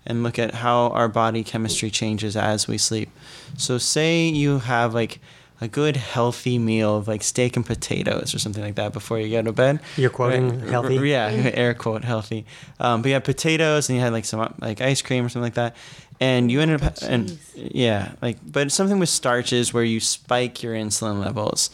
and 0.05 0.23
look 0.23 0.39
at 0.39 0.53
how 0.63 0.87
our 0.99 1.09
body 1.09 1.43
chemistry 1.43 1.89
changes 1.91 2.37
as 2.37 2.67
we 2.69 2.77
sleep. 2.77 3.09
So 3.57 3.77
say 3.77 4.29
you 4.29 4.59
have 4.59 4.93
like 4.93 5.19
a 5.59 5.67
good 5.67 5.97
healthy 5.97 6.59
meal 6.59 6.95
of 6.97 7.07
like 7.07 7.23
steak 7.23 7.55
and 7.57 7.65
potatoes 7.65 8.35
or 8.35 8.37
something 8.39 8.63
like 8.63 8.75
that 8.75 8.93
before 8.93 9.17
you 9.19 9.27
go 9.31 9.41
to 9.41 9.51
bed. 9.51 9.79
You're 9.97 10.11
quoting 10.11 10.59
Right. 10.61 10.69
healthy? 10.69 10.95
Yeah, 11.09 11.51
air 11.63 11.73
quote 11.73 12.03
healthy. 12.05 12.45
Um, 12.79 13.01
but 13.01 13.07
you 13.09 13.15
had 13.15 13.23
potatoes 13.25 13.89
and 13.89 13.97
you 13.97 14.03
had 14.03 14.13
like 14.13 14.25
some 14.25 14.53
like 14.61 14.79
ice 14.81 15.01
cream 15.01 15.25
or 15.25 15.29
something 15.29 15.47
like 15.49 15.55
that. 15.55 15.75
And 16.19 16.51
you 16.51 16.61
ended 16.61 16.81
up 16.81 16.95
oh, 17.03 17.07
and 17.07 17.37
yeah, 17.53 18.13
like 18.21 18.37
but 18.45 18.71
something 18.71 18.97
with 18.97 19.09
starches 19.09 19.73
where 19.73 19.83
you 19.83 19.99
spike 19.99 20.63
your 20.63 20.73
insulin 20.73 21.23
levels. 21.23 21.69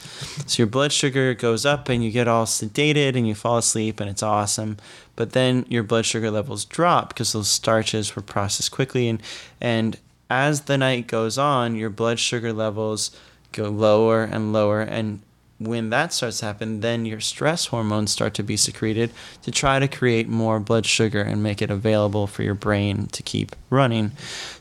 So 0.48 0.62
your 0.62 0.68
blood 0.68 0.92
sugar 0.92 1.34
goes 1.34 1.66
up 1.66 1.88
and 1.88 2.04
you 2.04 2.12
get 2.12 2.28
all 2.28 2.46
sedated 2.46 3.16
and 3.16 3.28
you 3.28 3.36
fall 3.36 3.58
asleep 3.58 4.00
and 4.00 4.10
it's 4.10 4.24
awesome. 4.24 4.78
But 5.16 5.32
then 5.32 5.66
your 5.70 5.84
blood 5.84 6.06
sugar 6.06 6.30
levels 6.30 6.66
drop 6.66 7.10
because 7.10 7.32
those 7.32 7.48
starches 7.48 8.16
were 8.16 8.22
processed 8.22 8.72
quickly 8.72 9.08
and 9.08 9.22
and 9.62 9.98
as 10.30 10.62
the 10.62 10.78
night 10.78 11.08
goes 11.08 11.38
on, 11.38 11.76
your 11.76 11.90
blood 11.90 12.20
sugar 12.20 12.52
levels 12.52 13.12
go 13.52 13.70
lower 13.70 14.24
and 14.24 14.52
lower 14.52 14.82
and 14.82 15.22
when 15.68 15.90
that 15.90 16.14
starts 16.14 16.40
to 16.40 16.46
happen, 16.46 16.82
then 16.82 17.06
your 17.06 17.20
stress 17.20 17.68
hormones 17.68 18.12
start 18.12 18.34
to 18.36 18.44
be 18.44 18.58
secreted 18.58 19.12
to 19.42 19.52
try 19.52 19.80
to 19.80 19.88
create 19.88 20.28
more 20.28 20.60
blood 20.60 20.86
sugar 20.86 21.22
and 21.22 21.44
make 21.44 21.62
it 21.62 21.70
available 21.70 22.28
for 22.28 22.44
your 22.44 22.56
brain 22.56 23.08
to 23.08 23.24
keep 23.24 23.56
running. 23.70 24.12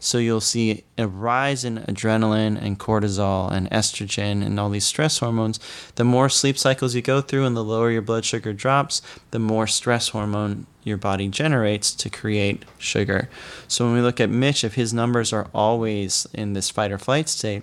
So 0.01 0.19
you'll 0.19 0.41
see 0.41 0.85
a 0.99 1.07
rise 1.07 1.65
in 1.65 1.79
adrenaline 1.79 2.61
and 2.61 2.79
cortisol 2.79 3.51
and 3.51 3.71
estrogen 3.71 4.45
and 4.45 4.59
all 4.59 4.71
these 4.71 4.85
stress 4.85 5.19
hormones. 5.19 5.59
The 5.97 6.05
more 6.05 6.29
sleep 6.29 6.59
cycles 6.59 6.95
you 6.95 7.03
go 7.03 7.21
through 7.21 7.47
and 7.47 7.57
the 7.57 7.65
lower 7.65 7.91
your 7.91 8.03
blood 8.03 8.25
sugar 8.25 8.53
drops, 8.53 9.03
the 9.31 9.39
more 9.39 9.67
stress 9.67 10.11
hormone 10.11 10.67
your 10.85 10.97
body 10.97 11.29
generates 11.29 11.95
to 11.95 12.11
create 12.11 12.65
sugar. 12.79 13.29
So 13.69 13.85
when 13.85 13.95
we 13.95 14.01
look 14.01 14.21
at 14.21 14.31
Mitch, 14.31 14.65
if 14.65 14.75
his 14.75 14.93
numbers 14.93 15.33
are 15.33 15.49
always 15.55 16.27
in 16.35 16.55
this 16.55 16.71
fight 16.71 16.91
or 16.91 16.99
flight 16.99 17.29
state, 17.29 17.63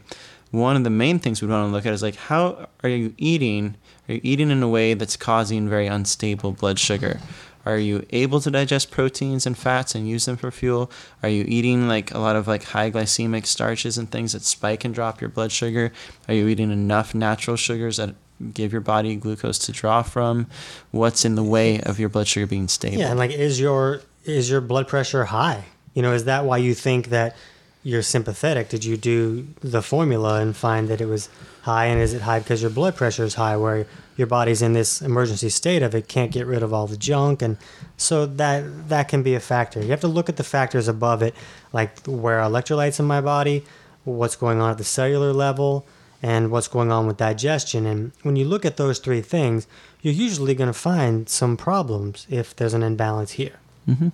one 0.52 0.76
of 0.76 0.84
the 0.84 0.90
main 0.90 1.20
things 1.20 1.42
we 1.42 1.48
want 1.48 1.68
to 1.68 1.72
look 1.72 1.86
at 1.86 1.94
is 1.94 2.02
like 2.02 2.16
how 2.16 2.68
are 2.84 2.90
you 2.90 3.14
eating? 3.18 3.76
Are 4.08 4.16
you 4.16 4.22
eating 4.24 4.50
in 4.52 4.64
a 4.64 4.70
way 4.70 4.94
that's 4.94 5.16
causing 5.16 5.70
very 5.70 5.88
unstable 5.88 6.52
blood 6.52 6.80
sugar? 6.80 7.20
Are 7.66 7.78
you 7.78 8.06
able 8.12 8.40
to 8.42 8.50
digest 8.50 8.90
proteins 8.90 9.46
and 9.46 9.58
fats 9.58 9.94
and 9.94 10.08
use 10.08 10.26
them 10.26 10.38
for 10.38 10.50
fuel? 10.50 10.90
Are 11.22 11.30
you 11.30 11.46
eating 11.48 11.88
like 11.88 12.12
a 12.14 12.18
lot 12.18 12.36
of 12.36 12.48
like 12.48 12.64
high 12.64 12.90
glycemic 12.90 13.46
starches 13.46 13.98
and 13.98 14.10
things 14.10 14.34
that 14.34 14.44
spike 14.44 14.86
and 14.86 14.96
drop 14.96 15.22
your 15.22 15.30
blood 15.30 15.52
sugar? 15.52 15.92
Are 16.28 16.34
you 16.34 16.48
eating 16.48 16.72
enough 16.72 17.14
natural 17.14 17.58
sugars 17.58 17.98
that 17.98 18.16
give 18.54 18.72
your 18.72 18.82
body 18.82 19.16
glucose 19.16 19.60
to 19.60 19.72
draw 19.72 20.02
from? 20.02 20.48
What's 20.92 21.26
in 21.26 21.36
the 21.36 21.44
way 21.44 21.82
of 21.82 22.00
your 22.00 22.10
blood 22.10 22.28
sugar 22.28 22.48
being 22.48 22.68
stable? 22.70 22.98
Yeah, 22.98 23.10
and 23.10 23.20
like 23.20 23.32
is 23.32 23.60
your 23.60 24.02
is 24.24 24.50
your 24.50 24.62
blood 24.62 24.88
pressure 24.88 25.26
high? 25.26 25.66
You 25.94 26.02
know, 26.02 26.14
is 26.14 26.26
that 26.26 26.46
why 26.46 26.58
you 26.58 26.74
think 26.74 27.10
that 27.10 27.36
you're 27.84 28.02
sympathetic? 28.02 28.70
Did 28.70 28.84
you 28.84 28.98
do 28.98 29.48
the 29.62 29.82
formula 29.82 30.42
and 30.42 30.56
find 30.56 30.88
that 30.90 31.02
it 31.02 31.06
was 31.06 31.30
high? 31.62 31.86
And 31.86 32.02
is 32.02 32.14
it 32.14 32.22
high 32.22 32.40
because 32.40 32.62
your 32.62 32.72
blood 32.72 32.96
pressure 32.96 33.24
is 33.24 33.36
high, 33.36 33.56
where 33.58 33.86
your 34.18 34.28
body's 34.28 34.62
in 34.62 34.74
this 34.74 35.02
emergency 35.02 35.50
state 35.50 35.82
of 35.82 35.96
it 35.96 36.10
can't 36.10 36.32
get 36.32 36.46
rid 36.46 36.62
of 36.62 36.74
all 36.74 36.88
the 36.88 36.98
junk, 36.98 37.42
and 37.42 37.58
so 37.96 38.26
that 38.26 38.90
that 38.90 39.08
can 39.08 39.24
be 39.24 39.34
a 39.34 39.40
factor. 39.40 39.82
You 39.82 39.92
have 39.92 40.02
to 40.02 40.10
look 40.10 40.28
at 40.28 40.36
the 40.36 40.44
factors 40.44 40.90
above 40.90 41.22
it, 41.22 41.34
like 41.72 42.06
where 42.06 42.42
electrolytes 42.42 43.00
in 43.00 43.06
my 43.06 43.22
body, 43.22 43.66
what's 44.04 44.36
going 44.36 44.60
on 44.60 44.72
at 44.72 44.78
the 44.78 44.84
cellular 44.84 45.32
level, 45.32 45.86
and 46.22 46.52
what's 46.52 46.68
going 46.68 46.92
on 46.92 47.08
with 47.08 47.16
digestion. 47.16 47.86
And 47.86 48.12
when 48.24 48.36
you 48.36 48.44
look 48.44 48.66
at 48.66 48.76
those 48.76 49.00
three 49.00 49.22
things, 49.22 49.68
you're 50.02 50.14
usually 50.14 50.54
going 50.54 50.68
to 50.70 50.78
find 50.78 51.30
some 51.30 51.56
problems 51.56 52.28
if 52.30 52.54
there's 52.54 52.74
an 52.74 52.84
imbalance 52.84 53.32
here. 53.32 53.60
Mm-hmm. 53.88 54.10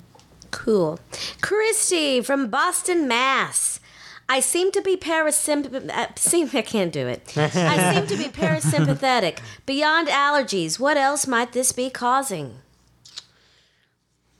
Cool. 0.56 1.00
Christy 1.41 2.22
from 2.22 2.50
Boston, 2.50 3.10
Mass. 3.10 3.82
I 4.30 4.39
seem 4.39 4.72
to 4.72 4.82
be 4.82 4.96
parasympathetic. 4.96 5.91
Uh, 5.91 6.08
seem 6.15 6.50
I 6.54 6.62
can't 6.62 6.94
do 6.94 7.08
it. 7.08 7.38
I 7.38 7.94
seem 7.94 8.08
to 8.08 8.18
be 8.18 8.30
parasympathetic. 8.30 9.39
Beyond 9.65 10.08
allergies, 10.08 10.80
what 10.80 10.96
else 10.96 11.28
might 11.28 11.52
this 11.52 11.74
be 11.74 11.89
causing? 11.89 12.56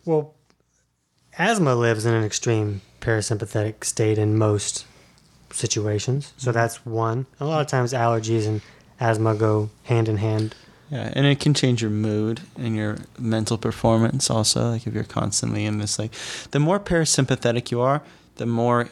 Well, 0.06 0.34
asthma 1.38 1.76
lives 1.76 2.06
in 2.06 2.14
an 2.14 2.24
extreme 2.24 2.82
parasympathetic 3.02 3.84
state 3.84 4.18
in 4.18 4.38
most 4.38 4.86
situations. 5.52 6.32
So 6.38 6.54
that's 6.54 6.86
one. 6.86 7.26
A 7.42 7.46
lot 7.46 7.60
of 7.60 7.68
times 7.68 7.92
allergies 7.92 8.48
and 8.48 8.62
asthma 9.02 9.36
go 9.36 9.70
hand 9.84 10.08
in 10.08 10.18
hand. 10.18 10.56
Yeah, 10.90 11.12
and 11.16 11.26
it 11.26 11.40
can 11.40 11.54
change 11.54 11.82
your 11.82 11.92
mood 11.92 12.42
and 12.58 12.76
your 12.76 12.98
mental 13.18 13.58
performance 13.58 14.30
also. 14.30 14.70
Like 14.72 14.86
if 14.86 14.94
you're 14.94 15.04
constantly 15.04 15.66
in 15.66 15.80
this, 15.80 15.98
like, 15.98 16.12
the 16.52 16.60
more 16.60 16.80
parasympathetic 16.80 17.72
you 17.72 17.82
are, 17.82 18.04
the 18.36 18.46
more 18.46 18.90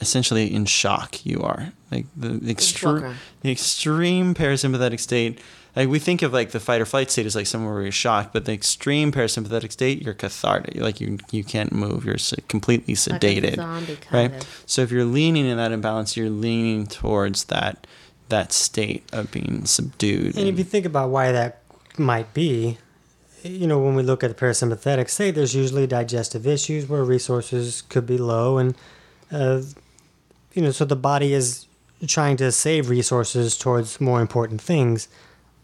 essentially 0.00 0.52
in 0.52 0.64
shock 0.64 1.24
you 1.24 1.42
are. 1.42 1.72
Like 1.90 2.06
the, 2.16 2.28
the 2.28 2.50
extreme, 2.50 3.14
the 3.42 3.50
extreme 3.50 4.34
parasympathetic 4.34 5.00
state. 5.00 5.40
Like 5.76 5.88
we 5.88 5.98
think 5.98 6.22
of 6.22 6.32
like 6.32 6.50
the 6.50 6.60
fight 6.60 6.80
or 6.80 6.84
flight 6.86 7.10
state 7.10 7.26
as 7.26 7.36
like 7.36 7.46
somewhere 7.46 7.72
where 7.74 7.82
you're 7.82 7.92
shocked, 7.92 8.32
but 8.32 8.44
the 8.44 8.52
extreme 8.52 9.12
parasympathetic 9.12 9.70
state, 9.72 10.02
you're 10.02 10.14
cathartic. 10.14 10.76
Like 10.76 11.00
you 11.00 11.18
you 11.30 11.44
can't 11.44 11.72
move. 11.72 12.04
You're 12.04 12.16
completely 12.48 12.94
Like 12.94 13.22
a 13.22 13.26
sedated, 13.26 13.56
zombie 13.56 13.96
kind 13.96 14.32
right? 14.32 14.42
of. 14.42 14.62
So 14.66 14.82
if 14.82 14.90
you're 14.90 15.04
leaning 15.04 15.46
in 15.46 15.56
that 15.58 15.70
imbalance, 15.72 16.16
you're 16.16 16.30
leaning 16.30 16.86
towards 16.86 17.44
that 17.44 17.86
that 18.30 18.52
state 18.52 19.04
of 19.12 19.30
being 19.30 19.64
subdued. 19.66 20.36
And 20.36 20.48
if 20.48 20.58
you 20.58 20.64
think 20.64 20.86
about 20.86 21.10
why 21.10 21.32
that 21.32 21.62
might 21.98 22.32
be, 22.32 22.78
you 23.42 23.66
know, 23.66 23.78
when 23.78 23.94
we 23.94 24.02
look 24.02 24.24
at 24.24 24.28
the 24.28 24.46
parasympathetic 24.46 25.08
state, 25.08 25.34
there's 25.34 25.54
usually 25.54 25.86
digestive 25.86 26.46
issues 26.46 26.88
where 26.88 27.04
resources 27.04 27.82
could 27.82 28.06
be 28.06 28.18
low, 28.18 28.58
and 28.58 28.74
uh, 29.30 29.62
you 30.54 30.62
know, 30.62 30.70
so 30.70 30.84
the 30.84 30.96
body 30.96 31.32
is 31.32 31.66
trying 32.06 32.36
to 32.38 32.50
save 32.50 32.88
resources 32.88 33.56
towards 33.56 34.00
more 34.00 34.20
important 34.20 34.60
things 34.60 35.08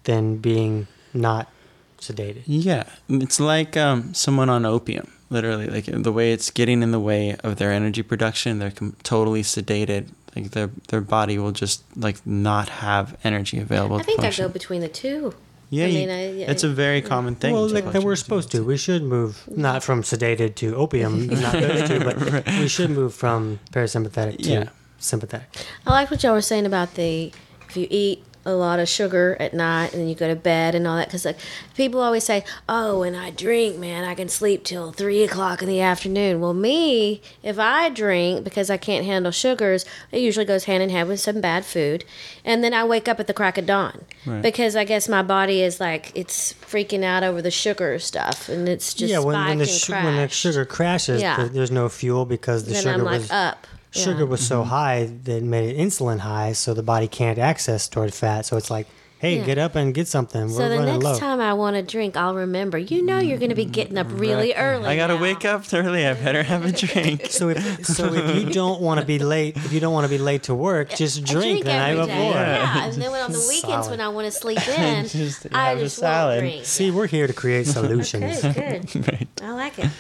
than 0.05 0.37
being 0.37 0.87
not 1.15 1.51
sedated. 1.99 2.43
Yeah, 2.47 2.85
it's 3.09 3.41
like 3.41 3.77
um, 3.77 4.15
someone 4.15 4.49
on 4.51 4.65
opium, 4.65 5.11
literally. 5.31 5.67
Like 5.67 5.87
the 5.87 6.13
way 6.13 6.33
it's 6.33 6.51
getting 6.51 6.83
in 6.83 6.93
the 6.93 7.01
way 7.01 7.37
of 7.43 7.57
their 7.57 7.73
energy 7.73 8.03
production, 8.03 8.59
they're 8.59 8.71
com- 8.71 8.97
totally 9.03 9.43
sedated. 9.43 10.09
Like 10.37 10.51
their 10.51 10.71
their 10.89 11.01
body 11.01 11.39
will 11.39 11.53
just 11.53 11.83
like 11.97 12.25
not 12.27 12.69
have 12.69 13.17
energy 13.25 13.59
available. 13.59 13.97
I 13.97 14.01
to 14.01 14.05
think 14.05 14.21
I 14.21 14.31
go 14.31 14.49
between 14.49 14.83
the 14.83 14.89
two. 14.89 15.35
Yeah, 15.71 15.87
I 15.87 15.89
you- 15.89 15.99
mean, 15.99 16.11
I- 16.11 16.31
yeah, 16.33 16.51
it's 16.51 16.63
a 16.63 16.69
very 16.69 17.03
common 17.03 17.35
thing. 17.35 17.53
well, 17.55 17.67
like 17.69 17.91
that 17.93 18.05
we're 18.05 18.15
supposed 18.17 18.53
the 18.53 18.59
to. 18.59 18.65
We 18.65 18.77
should 18.77 19.03
move 19.03 19.43
not 19.57 19.83
from 19.83 20.03
sedated 20.03 20.55
to 20.57 20.77
opium, 20.77 21.27
not 21.47 21.53
those 21.55 21.89
two, 21.89 22.01
but 22.01 22.47
we 22.61 22.69
should 22.69 22.91
move 22.91 23.15
from 23.15 23.59
parasympathetic 23.73 24.43
to 24.45 24.51
Yeah. 24.51 24.69
sympathetic. 24.99 25.49
I 25.87 25.91
like 25.91 26.11
what 26.11 26.23
y'all 26.23 26.35
were 26.35 26.41
saying 26.41 26.67
about 26.67 26.95
the 26.95 27.33
if 27.69 27.77
you 27.77 27.87
eat 27.91 28.23
a 28.47 28.53
lot 28.55 28.79
of 28.79 28.89
sugar 28.89 29.37
at 29.41 29.53
night 29.53 29.93
and 29.93 30.01
then 30.01 30.09
you 30.09 30.15
go 30.15 30.29
to 30.29 30.37
bed 30.37 30.75
and 30.75 30.87
all 30.87 30.97
that 30.97 31.09
because 31.09 31.25
like 31.25 31.37
people 31.77 32.01
always 32.01 32.23
say 32.25 32.45
oh 32.69 33.01
when 33.01 33.15
i 33.15 33.29
drink 33.31 33.77
man 33.77 34.05
i 34.05 34.15
can 34.15 34.29
sleep 34.29 34.63
till 34.65 34.93
three 34.93 35.23
o'clock 35.25 35.61
in 35.61 35.69
the 35.69 35.81
afternoon 35.81 36.41
well 36.41 36.55
me 36.55 37.21
if 37.43 37.59
i 37.59 37.89
drink 37.91 38.45
because 38.45 38.71
i 38.71 38.77
can't 38.77 39.05
handle 39.05 39.33
sugars 39.33 39.85
it 40.13 40.21
usually 40.21 40.47
goes 40.47 40.65
hand 40.65 40.81
in 40.83 40.91
hand 40.91 41.09
with 41.09 41.19
some 41.21 41.41
bad 41.41 41.65
food 41.65 42.05
and 42.45 42.63
then 42.63 42.73
i 42.73 42.85
wake 42.85 43.09
up 43.09 43.19
at 43.21 43.27
the 43.27 43.35
crack 43.35 43.59
of 43.59 43.67
dawn 43.67 44.01
Right. 44.25 44.41
because 44.43 44.77
i 44.77 44.85
guess 44.85 45.09
my 45.09 45.23
body 45.23 45.61
is 45.61 45.81
like 45.81 46.13
it's 46.15 46.53
freaking 46.55 47.03
out 47.03 47.25
over 47.25 47.43
the 47.43 47.51
sugar 47.51 47.99
stuff 47.99 48.49
and 48.49 48.69
it's 48.69 48.95
just 48.95 49.11
yeah, 49.13 49.19
when, 49.19 49.35
when 49.37 49.59
the 49.59 49.65
and 49.65 49.71
su- 49.71 49.93
when 49.93 50.17
the 50.17 50.29
sugar 50.29 50.65
crashes, 50.65 51.21
Yeah. 51.21 51.49
there's 51.51 51.71
no 51.73 51.89
fuel 51.89 52.25
because 52.25 52.65
the 52.65 52.73
then 52.75 52.83
sugar 52.85 52.95
i'm 52.95 53.03
like 53.05 53.21
was 53.23 53.31
up 53.33 53.67
sugar 53.97 54.21
Yeah. 54.21 54.25
was 54.25 54.47
so 54.47 54.61
mm-hmm. 54.61 54.71
high 54.71 55.05
that 55.25 55.37
it 55.39 55.43
made 55.43 55.71
it 55.71 55.79
insulin 55.79 56.19
high, 56.21 56.53
so 56.53 56.75
the 56.75 56.83
body 56.83 57.09
can't 57.09 57.39
access 57.39 57.89
toward 57.89 58.13
fat. 58.15 58.47
So 58.47 58.57
it's 58.57 58.71
like, 58.71 58.87
hey, 59.19 59.39
Yeah. 59.39 59.45
get 59.45 59.59
up 59.59 59.75
and 59.75 59.95
get 59.95 60.07
something. 60.09 60.49
So 60.51 60.59
We're 60.59 60.69
the 60.69 60.77
running 60.77 60.95
next 60.95 61.05
low. 61.05 61.19
time 61.19 61.41
I 61.41 61.55
want 61.55 61.75
to 61.77 61.83
drink, 61.83 62.17
I'll 62.19 62.35
remember. 62.35 62.77
You 62.77 63.03
know, 63.03 63.19
you're 63.19 63.39
going 63.39 63.49
to 63.49 63.57
be 63.57 63.65
mm-hmm. 63.65 63.73
getting 63.73 63.99
up 63.99 64.07
really 64.11 64.53
early. 64.55 64.87
I 64.87 64.97
gotta 64.97 65.15
now. 65.15 65.23
wake 65.23 65.45
up 65.47 65.65
early. 65.73 66.07
I 66.07 66.13
better 66.15 66.43
have 66.43 66.65
a 66.67 66.73
drink. 66.73 67.27
So 67.37 67.49
if 67.49 67.87
so 67.87 68.13
if 68.13 68.37
you 68.37 68.51
don't 68.61 68.81
want 68.83 69.01
to 69.01 69.07
be 69.07 69.19
late, 69.19 69.57
if 69.57 69.73
you 69.73 69.81
don't 69.81 69.93
want 69.93 70.05
to 70.05 70.11
be 70.11 70.19
late 70.19 70.45
to 70.45 70.55
work, 70.55 70.91
just 70.91 71.19
I 71.21 71.33
drink, 71.33 71.65
the 71.65 71.73
night 71.73 71.97
every 71.97 72.07
day. 72.07 72.13
before. 72.15 72.33
Yeah, 72.41 72.85
and 72.85 73.03
then 73.03 73.11
when 73.11 73.23
on 73.23 73.33
the 73.33 73.47
weekends 73.49 73.87
Solid. 73.87 73.91
when 73.91 74.01
I 74.01 74.09
want 74.09 74.27
to 74.27 74.31
sleep 74.31 74.69
in, 74.69 75.09
Just 75.09 75.47
I 75.53 75.71
have 75.71 75.79
a 75.79 75.81
just 75.81 75.97
salad. 75.97 76.43
won't 76.43 76.53
drink. 76.53 76.67
See, 76.67 76.91
we're 76.91 77.07
here 77.07 77.27
to 77.27 77.33
create 77.33 77.67
solutions. 77.67 78.45
Okay, 78.45 78.81
good. 78.93 79.29
I 79.43 79.53
like 79.53 79.79
it. 79.79 79.91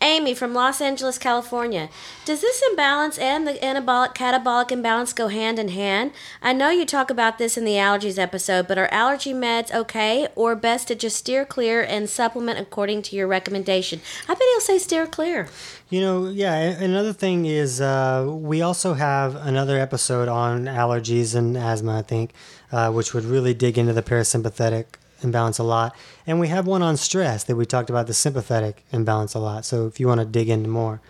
Amy 0.00 0.34
from 0.34 0.54
Los 0.54 0.80
Angeles, 0.80 1.18
California. 1.18 1.88
Does 2.24 2.40
this 2.40 2.62
imbalance 2.70 3.18
and 3.18 3.46
the 3.46 3.54
anabolic 3.54 4.14
catabolic 4.14 4.70
imbalance 4.70 5.12
go 5.12 5.28
hand 5.28 5.58
in 5.58 5.68
hand? 5.68 6.12
I 6.42 6.52
know 6.52 6.70
you 6.70 6.86
talk 6.86 7.10
about 7.10 7.38
this 7.38 7.56
in 7.56 7.64
the 7.64 7.72
allergies 7.72 8.18
episode, 8.18 8.68
but 8.68 8.78
are 8.78 8.88
allergy 8.92 9.32
meds 9.32 9.74
okay 9.74 10.28
or 10.34 10.54
best 10.56 10.88
to 10.88 10.94
just 10.94 11.16
steer 11.16 11.44
clear 11.44 11.82
and 11.82 12.08
supplement 12.08 12.58
according 12.58 13.02
to 13.02 13.16
your 13.16 13.26
recommendation? 13.26 14.00
I 14.28 14.34
bet 14.34 14.42
he'll 14.52 14.60
say 14.60 14.78
steer 14.78 15.06
clear. 15.06 15.48
You 15.90 16.00
know, 16.00 16.28
yeah. 16.28 16.54
Another 16.54 17.12
thing 17.12 17.46
is 17.46 17.80
uh, 17.80 18.26
we 18.28 18.62
also 18.62 18.94
have 18.94 19.36
another 19.36 19.78
episode 19.78 20.28
on 20.28 20.64
allergies 20.64 21.34
and 21.34 21.56
asthma, 21.56 21.98
I 21.98 22.02
think, 22.02 22.32
uh, 22.72 22.90
which 22.90 23.14
would 23.14 23.24
really 23.24 23.54
dig 23.54 23.78
into 23.78 23.92
the 23.92 24.02
parasympathetic 24.02 24.86
imbalance 25.24 25.58
a 25.58 25.64
lot. 25.64 25.96
And 26.26 26.38
we 26.38 26.48
have 26.48 26.66
one 26.66 26.82
on 26.82 26.96
stress 26.96 27.44
that 27.44 27.56
we 27.56 27.66
talked 27.66 27.90
about 27.90 28.06
the 28.06 28.14
sympathetic 28.14 28.84
imbalance 28.92 29.34
a 29.34 29.38
lot. 29.40 29.64
So 29.64 29.86
if 29.86 29.98
you 29.98 30.06
want 30.06 30.20
to 30.20 30.26
dig 30.26 30.48
into 30.48 30.68
more, 30.68 31.00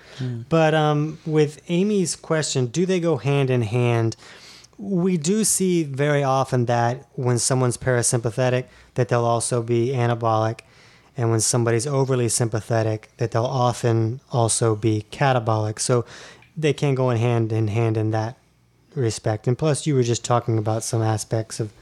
but 0.48 0.74
um, 0.74 1.18
with 1.26 1.60
Amy's 1.68 2.16
question, 2.16 2.66
do 2.66 2.86
they 2.86 3.00
go 3.00 3.16
hand 3.16 3.50
in 3.50 3.62
hand? 3.62 4.16
We 4.78 5.16
do 5.16 5.44
see 5.44 5.84
very 5.84 6.22
often 6.22 6.66
that 6.66 7.06
when 7.14 7.38
someone's 7.38 7.76
parasympathetic, 7.76 8.64
that 8.94 9.08
they'll 9.08 9.24
also 9.24 9.62
be 9.62 9.88
anabolic 9.88 10.60
and 11.16 11.30
when 11.30 11.40
somebody's 11.40 11.86
overly 11.86 12.28
sympathetic 12.28 13.10
that 13.18 13.30
they'll 13.30 13.44
often 13.44 14.20
also 14.32 14.74
be 14.74 15.06
catabolic 15.10 15.78
so 15.78 16.04
they 16.56 16.72
can 16.72 16.94
go 16.94 17.10
in 17.10 17.18
hand 17.18 17.52
in 17.52 17.68
hand 17.68 17.96
in 17.96 18.10
that 18.10 18.36
respect 18.94 19.46
and 19.46 19.58
plus 19.58 19.86
you 19.86 19.94
were 19.94 20.02
just 20.02 20.24
talking 20.24 20.58
about 20.58 20.82
some 20.82 21.02
aspects 21.02 21.60
of 21.60 21.72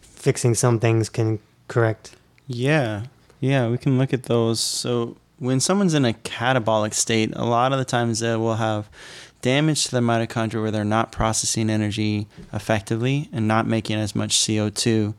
fixing 0.00 0.54
some 0.54 0.78
things 0.78 1.08
can 1.08 1.38
correct 1.68 2.16
Yeah, 2.46 3.04
yeah, 3.40 3.68
we 3.68 3.78
can 3.78 3.98
look 3.98 4.12
at 4.12 4.24
those. 4.24 4.60
So 4.60 5.16
when 5.38 5.60
someone's 5.60 5.94
in 5.94 6.04
a 6.04 6.12
catabolic 6.12 6.94
state, 6.94 7.32
a 7.34 7.44
lot 7.44 7.72
of 7.72 7.78
the 7.78 7.84
times 7.84 8.20
they 8.20 8.36
will 8.36 8.54
have 8.54 8.88
damage 9.42 9.84
to 9.84 9.90
the 9.90 10.00
mitochondria 10.00 10.62
where 10.62 10.70
they're 10.70 10.84
not 10.84 11.12
processing 11.12 11.68
energy 11.68 12.26
effectively 12.52 13.28
and 13.32 13.46
not 13.46 13.66
making 13.66 13.96
as 13.96 14.14
much 14.14 14.38
CO2. 14.38 15.12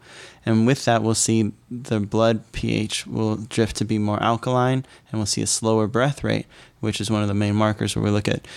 And 0.46 0.68
with 0.68 0.86
that, 0.86 1.02
we'll 1.02 1.16
see 1.16 1.52
the 1.72 2.00
blood 2.00 2.52
pH 2.52 3.08
will 3.08 3.38
drift 3.38 3.78
to 3.78 3.86
be 3.86 3.98
more 3.98 4.22
alkaline 4.22 4.86
and 5.12 5.20
we'll 5.20 5.26
see 5.26 5.42
a 5.42 5.48
slower 5.48 5.88
breath 5.88 6.24
rate, 6.24 6.46
which 6.80 7.02
is 7.02 7.10
one 7.10 7.24
of 7.24 7.28
the 7.28 7.34
main 7.34 7.56
markers 7.56 7.96
where 7.96 8.04
we 8.04 8.12
look 8.12 8.28
at 8.28 8.48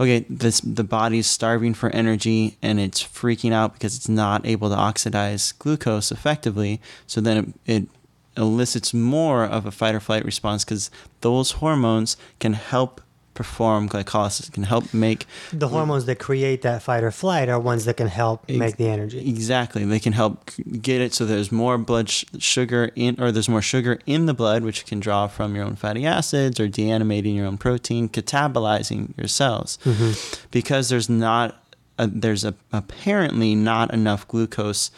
okay, 0.00 0.24
this 0.28 0.60
the 0.60 0.84
body's 0.84 1.26
starving 1.26 1.74
for 1.74 1.90
energy 1.90 2.56
and 2.62 2.80
it's 2.80 3.02
freaking 3.02 3.52
out 3.52 3.74
because 3.74 3.96
it's 3.96 4.08
not 4.08 4.46
able 4.46 4.68
to 4.68 4.76
oxidize 4.76 5.52
glucose 5.52 6.10
effectively. 6.10 6.80
So 7.06 7.20
then 7.20 7.54
it, 7.66 7.82
it 7.82 7.88
elicits 8.36 8.94
more 8.94 9.44
of 9.44 9.66
a 9.66 9.70
fight 9.70 9.94
or 9.94 10.00
flight 10.00 10.24
response 10.24 10.64
because 10.64 10.90
those 11.20 11.52
hormones 11.52 12.16
can 12.38 12.54
help 12.54 13.00
perform 13.34 13.88
glycolysis, 13.88 14.52
can 14.52 14.62
help 14.64 14.92
make 14.92 15.26
The 15.52 15.68
hormones 15.68 16.04
that 16.04 16.18
create 16.18 16.62
that 16.62 16.82
fight 16.82 17.02
or 17.02 17.10
flight 17.10 17.48
are 17.48 17.58
ones 17.58 17.84
that 17.86 17.96
can 17.96 18.08
help 18.08 18.44
Ex- 18.48 18.58
make 18.58 18.76
the 18.76 18.88
energy. 18.88 19.28
Exactly. 19.28 19.84
They 19.84 20.00
can 20.00 20.12
help 20.12 20.50
get 20.80 21.00
it 21.00 21.14
so 21.14 21.24
there's 21.24 21.50
more 21.50 21.78
blood 21.78 22.10
sh- 22.10 22.24
sugar 22.38 22.90
in, 22.94 23.20
or 23.20 23.32
there's 23.32 23.48
more 23.48 23.62
sugar 23.62 23.98
in 24.06 24.26
the 24.26 24.34
blood, 24.34 24.64
which 24.64 24.80
you 24.80 24.84
can 24.84 25.00
draw 25.00 25.26
from 25.28 25.54
your 25.54 25.64
own 25.64 25.76
fatty 25.76 26.06
acids 26.06 26.60
or 26.60 26.68
deaminating 26.68 27.34
your 27.34 27.46
own 27.46 27.56
protein, 27.56 28.08
catabolizing 28.08 29.16
your 29.16 29.28
cells. 29.28 29.78
Mm-hmm. 29.84 30.46
Because 30.50 30.88
there's 30.90 31.08
not, 31.08 31.62
a, 31.98 32.06
there's 32.06 32.44
a, 32.44 32.54
apparently 32.72 33.54
not 33.54 33.92
enough 33.92 34.28
glucose 34.28 34.90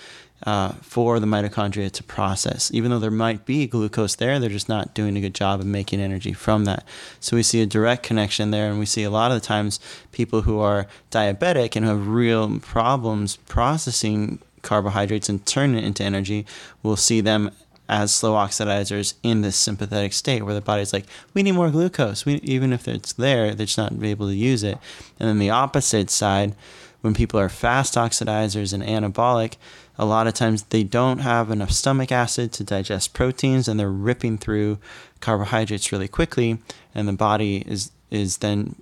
uh, 0.44 0.72
for 0.82 1.18
the 1.20 1.26
mitochondria 1.26 1.90
to 1.90 2.02
process. 2.02 2.70
Even 2.72 2.90
though 2.90 2.98
there 2.98 3.10
might 3.10 3.46
be 3.46 3.66
glucose 3.66 4.14
there, 4.16 4.38
they're 4.38 4.50
just 4.50 4.68
not 4.68 4.94
doing 4.94 5.16
a 5.16 5.20
good 5.20 5.34
job 5.34 5.60
of 5.60 5.66
making 5.66 6.00
energy 6.00 6.32
from 6.32 6.64
that. 6.66 6.84
So 7.20 7.36
we 7.36 7.42
see 7.42 7.62
a 7.62 7.66
direct 7.66 8.02
connection 8.02 8.50
there, 8.50 8.70
and 8.70 8.78
we 8.78 8.86
see 8.86 9.04
a 9.04 9.10
lot 9.10 9.32
of 9.32 9.40
the 9.40 9.46
times 9.46 9.80
people 10.12 10.42
who 10.42 10.58
are 10.60 10.86
diabetic 11.10 11.76
and 11.76 11.86
have 11.86 12.08
real 12.08 12.58
problems 12.60 13.36
processing 13.36 14.38
carbohydrates 14.62 15.28
and 15.28 15.44
turning 15.46 15.76
it 15.76 15.84
into 15.84 16.02
energy, 16.02 16.46
we'll 16.82 16.96
see 16.96 17.20
them 17.20 17.50
as 17.88 18.14
slow 18.14 18.32
oxidizers 18.32 19.14
in 19.22 19.42
this 19.42 19.56
sympathetic 19.56 20.12
state 20.12 20.42
where 20.42 20.54
the 20.54 20.60
body's 20.60 20.92
like, 20.92 21.04
we 21.34 21.42
need 21.42 21.52
more 21.52 21.70
glucose. 21.70 22.24
We, 22.24 22.36
even 22.36 22.72
if 22.72 22.88
it's 22.88 23.12
there, 23.12 23.54
they're 23.54 23.66
just 23.66 23.78
not 23.78 23.92
able 24.02 24.28
to 24.28 24.34
use 24.34 24.62
it. 24.62 24.78
And 25.20 25.28
then 25.28 25.38
the 25.38 25.50
opposite 25.50 26.10
side, 26.10 26.54
when 27.02 27.12
people 27.12 27.38
are 27.38 27.50
fast 27.50 27.94
oxidizers 27.94 28.72
and 28.72 28.82
anabolic, 28.82 29.56
a 29.98 30.04
lot 30.04 30.26
of 30.26 30.34
times 30.34 30.64
they 30.64 30.82
don't 30.82 31.18
have 31.18 31.50
enough 31.50 31.70
stomach 31.70 32.10
acid 32.10 32.52
to 32.52 32.64
digest 32.64 33.14
proteins 33.14 33.68
and 33.68 33.78
they're 33.78 33.90
ripping 33.90 34.38
through 34.38 34.78
carbohydrates 35.20 35.92
really 35.92 36.08
quickly. 36.08 36.58
And 36.94 37.08
the 37.08 37.12
body 37.12 37.64
is 37.66 37.90
is 38.10 38.38
then 38.38 38.76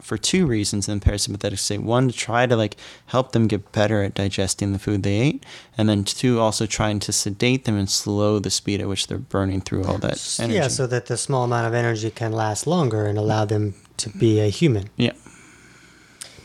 for 0.00 0.16
two 0.16 0.46
reasons 0.46 0.88
in 0.88 0.98
the 0.98 1.04
parasympathetic 1.04 1.58
state. 1.58 1.82
One 1.82 2.08
to 2.08 2.14
try 2.14 2.46
to 2.46 2.56
like 2.56 2.76
help 3.06 3.32
them 3.32 3.46
get 3.46 3.72
better 3.72 4.02
at 4.02 4.14
digesting 4.14 4.72
the 4.72 4.78
food 4.78 5.02
they 5.02 5.16
ate. 5.20 5.46
And 5.76 5.88
then 5.88 6.04
two 6.04 6.40
also 6.40 6.66
trying 6.66 6.98
to 7.00 7.12
sedate 7.12 7.64
them 7.64 7.76
and 7.76 7.88
slow 7.88 8.38
the 8.38 8.50
speed 8.50 8.80
at 8.80 8.88
which 8.88 9.06
they're 9.06 9.18
burning 9.18 9.60
through 9.60 9.84
all 9.84 9.98
that 9.98 10.38
energy. 10.40 10.56
Yeah, 10.56 10.68
so 10.68 10.86
that 10.86 11.06
the 11.06 11.16
small 11.16 11.44
amount 11.44 11.66
of 11.66 11.74
energy 11.74 12.10
can 12.10 12.32
last 12.32 12.66
longer 12.66 13.06
and 13.06 13.18
allow 13.18 13.44
them 13.44 13.74
to 13.98 14.10
be 14.10 14.40
a 14.40 14.48
human. 14.48 14.90
yeah 14.96 15.12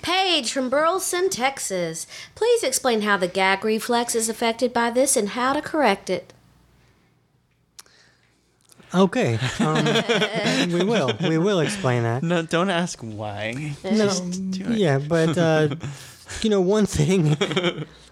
Paige 0.02 0.52
from 0.52 0.70
Burleson, 0.70 1.30
Texas. 1.30 2.08
Please 2.36 2.64
explain 2.64 3.02
how 3.02 3.18
the 3.18 3.28
gag 3.28 3.64
reflex 3.64 4.16
is 4.16 4.30
affected 4.30 4.74
by 4.74 4.90
this 4.90 5.16
and 5.16 5.30
how 5.30 5.54
to 5.54 5.62
correct 5.62 6.10
it. 6.10 6.34
Okay, 8.94 9.40
um, 9.62 9.86
we 10.74 10.84
will. 10.84 11.14
We 11.22 11.38
will 11.38 11.62
explain 11.62 12.04
that. 12.04 12.24
no 12.24 12.42
don't 12.42 12.70
ask 12.70 13.00
why 13.00 13.74
No, 13.86 13.90
Just 13.92 14.52
do 14.52 14.66
it. 14.66 14.78
yeah, 14.78 14.98
but 15.00 15.38
uh, 15.38 15.76
you 16.42 16.50
know, 16.50 16.60
one 16.60 16.86
thing, 16.86 17.38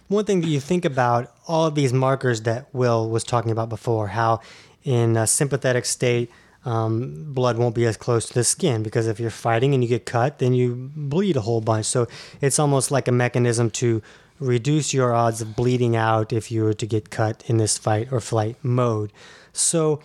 one 0.07 0.23
thing 0.23 0.39
that 0.39 0.47
you 0.47 0.61
think 0.61 0.85
about 0.85 1.33
all 1.49 1.65
of 1.65 1.75
these 1.75 1.91
markers 1.91 2.41
that 2.43 2.73
Will 2.73 3.09
was 3.09 3.25
talking 3.25 3.51
about 3.51 3.67
before, 3.67 4.07
how 4.07 4.39
in 4.85 5.17
a 5.17 5.27
sympathetic 5.27 5.83
state, 5.83 6.31
um, 6.69 7.25
blood 7.33 7.57
won't 7.57 7.73
be 7.73 7.85
as 7.85 7.97
close 7.97 8.27
to 8.27 8.33
the 8.33 8.43
skin 8.43 8.83
because 8.83 9.07
if 9.07 9.19
you're 9.19 9.31
fighting 9.31 9.73
and 9.73 9.83
you 9.83 9.89
get 9.89 10.05
cut, 10.05 10.37
then 10.37 10.53
you 10.53 10.91
bleed 10.95 11.35
a 11.35 11.41
whole 11.41 11.61
bunch. 11.61 11.87
So 11.87 12.07
it's 12.41 12.59
almost 12.59 12.91
like 12.91 13.07
a 13.07 13.11
mechanism 13.11 13.71
to 13.71 14.03
reduce 14.39 14.93
your 14.93 15.15
odds 15.15 15.41
of 15.41 15.55
bleeding 15.55 15.95
out 15.95 16.31
if 16.31 16.51
you 16.51 16.63
were 16.63 16.75
to 16.75 16.85
get 16.85 17.09
cut 17.09 17.43
in 17.47 17.57
this 17.57 17.79
fight 17.79 18.13
or 18.13 18.19
flight 18.19 18.55
mode. 18.61 19.11
So 19.51 19.99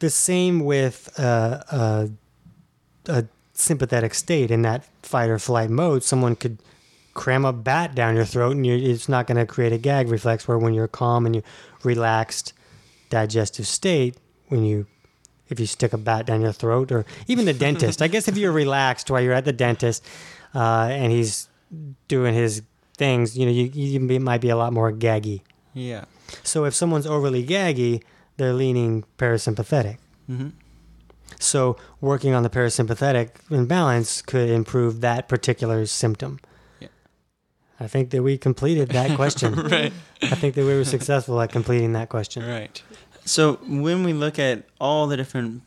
the 0.00 0.10
same 0.10 0.64
with 0.64 1.08
uh, 1.20 1.62
uh, 1.70 2.06
a 3.06 3.24
sympathetic 3.52 4.12
state 4.12 4.50
in 4.50 4.62
that 4.62 4.86
fight 5.04 5.30
or 5.30 5.38
flight 5.38 5.70
mode, 5.70 6.02
someone 6.02 6.34
could 6.34 6.58
cram 7.14 7.44
a 7.44 7.52
bat 7.52 7.94
down 7.94 8.16
your 8.16 8.24
throat 8.24 8.56
and 8.56 8.66
it's 8.66 9.08
not 9.08 9.28
going 9.28 9.38
to 9.38 9.46
create 9.46 9.72
a 9.72 9.78
gag 9.78 10.08
reflex. 10.08 10.48
Where 10.48 10.58
when 10.58 10.74
you're 10.74 10.88
calm 10.88 11.26
and 11.26 11.36
you 11.36 11.42
relaxed, 11.84 12.54
digestive 13.08 13.68
state, 13.68 14.16
when 14.48 14.64
you 14.64 14.86
if 15.48 15.58
you 15.60 15.66
stick 15.66 15.92
a 15.92 15.98
bat 15.98 16.26
down 16.26 16.40
your 16.40 16.52
throat, 16.52 16.92
or 16.92 17.04
even 17.26 17.44
the 17.46 17.52
dentist, 17.54 18.02
I 18.02 18.08
guess 18.08 18.28
if 18.28 18.36
you're 18.36 18.52
relaxed 18.52 19.10
while 19.10 19.20
you're 19.20 19.32
at 19.32 19.44
the 19.44 19.52
dentist 19.52 20.04
uh, 20.54 20.88
and 20.90 21.12
he's 21.12 21.48
doing 22.08 22.34
his 22.34 22.62
things, 22.96 23.36
you 23.38 23.46
know, 23.46 23.52
you, 23.52 23.70
you 23.72 24.00
be- 24.06 24.18
might 24.18 24.40
be 24.40 24.48
a 24.50 24.56
lot 24.56 24.72
more 24.72 24.92
gaggy. 24.92 25.42
yeah 25.74 26.04
So 26.42 26.64
if 26.64 26.74
someone's 26.74 27.06
overly 27.06 27.44
gaggy, 27.46 28.02
they're 28.36 28.52
leaning 28.54 29.04
parasympathetic. 29.18 29.98
Mhm. 30.30 30.52
So 31.40 31.76
working 32.00 32.34
on 32.34 32.42
the 32.42 32.50
parasympathetic 32.50 33.30
imbalance 33.50 34.22
could 34.22 34.48
improve 34.50 35.00
that 35.02 35.28
particular 35.28 35.86
symptom. 35.86 36.40
Yeah. 36.80 36.88
I 37.78 37.86
think 37.86 38.10
that 38.10 38.22
we 38.22 38.36
completed 38.38 38.88
that 38.90 39.14
question. 39.14 39.54
right 39.70 39.92
I 40.22 40.34
think 40.34 40.54
that 40.56 40.64
we 40.64 40.74
were 40.74 40.84
successful 40.84 41.40
at 41.40 41.52
completing 41.52 41.92
that 41.92 42.08
question. 42.08 42.44
Right. 42.46 42.82
So 43.28 43.56
when 43.66 44.04
we 44.04 44.14
look 44.14 44.38
at 44.38 44.64
all 44.80 45.06
the 45.06 45.16
different 45.16 45.62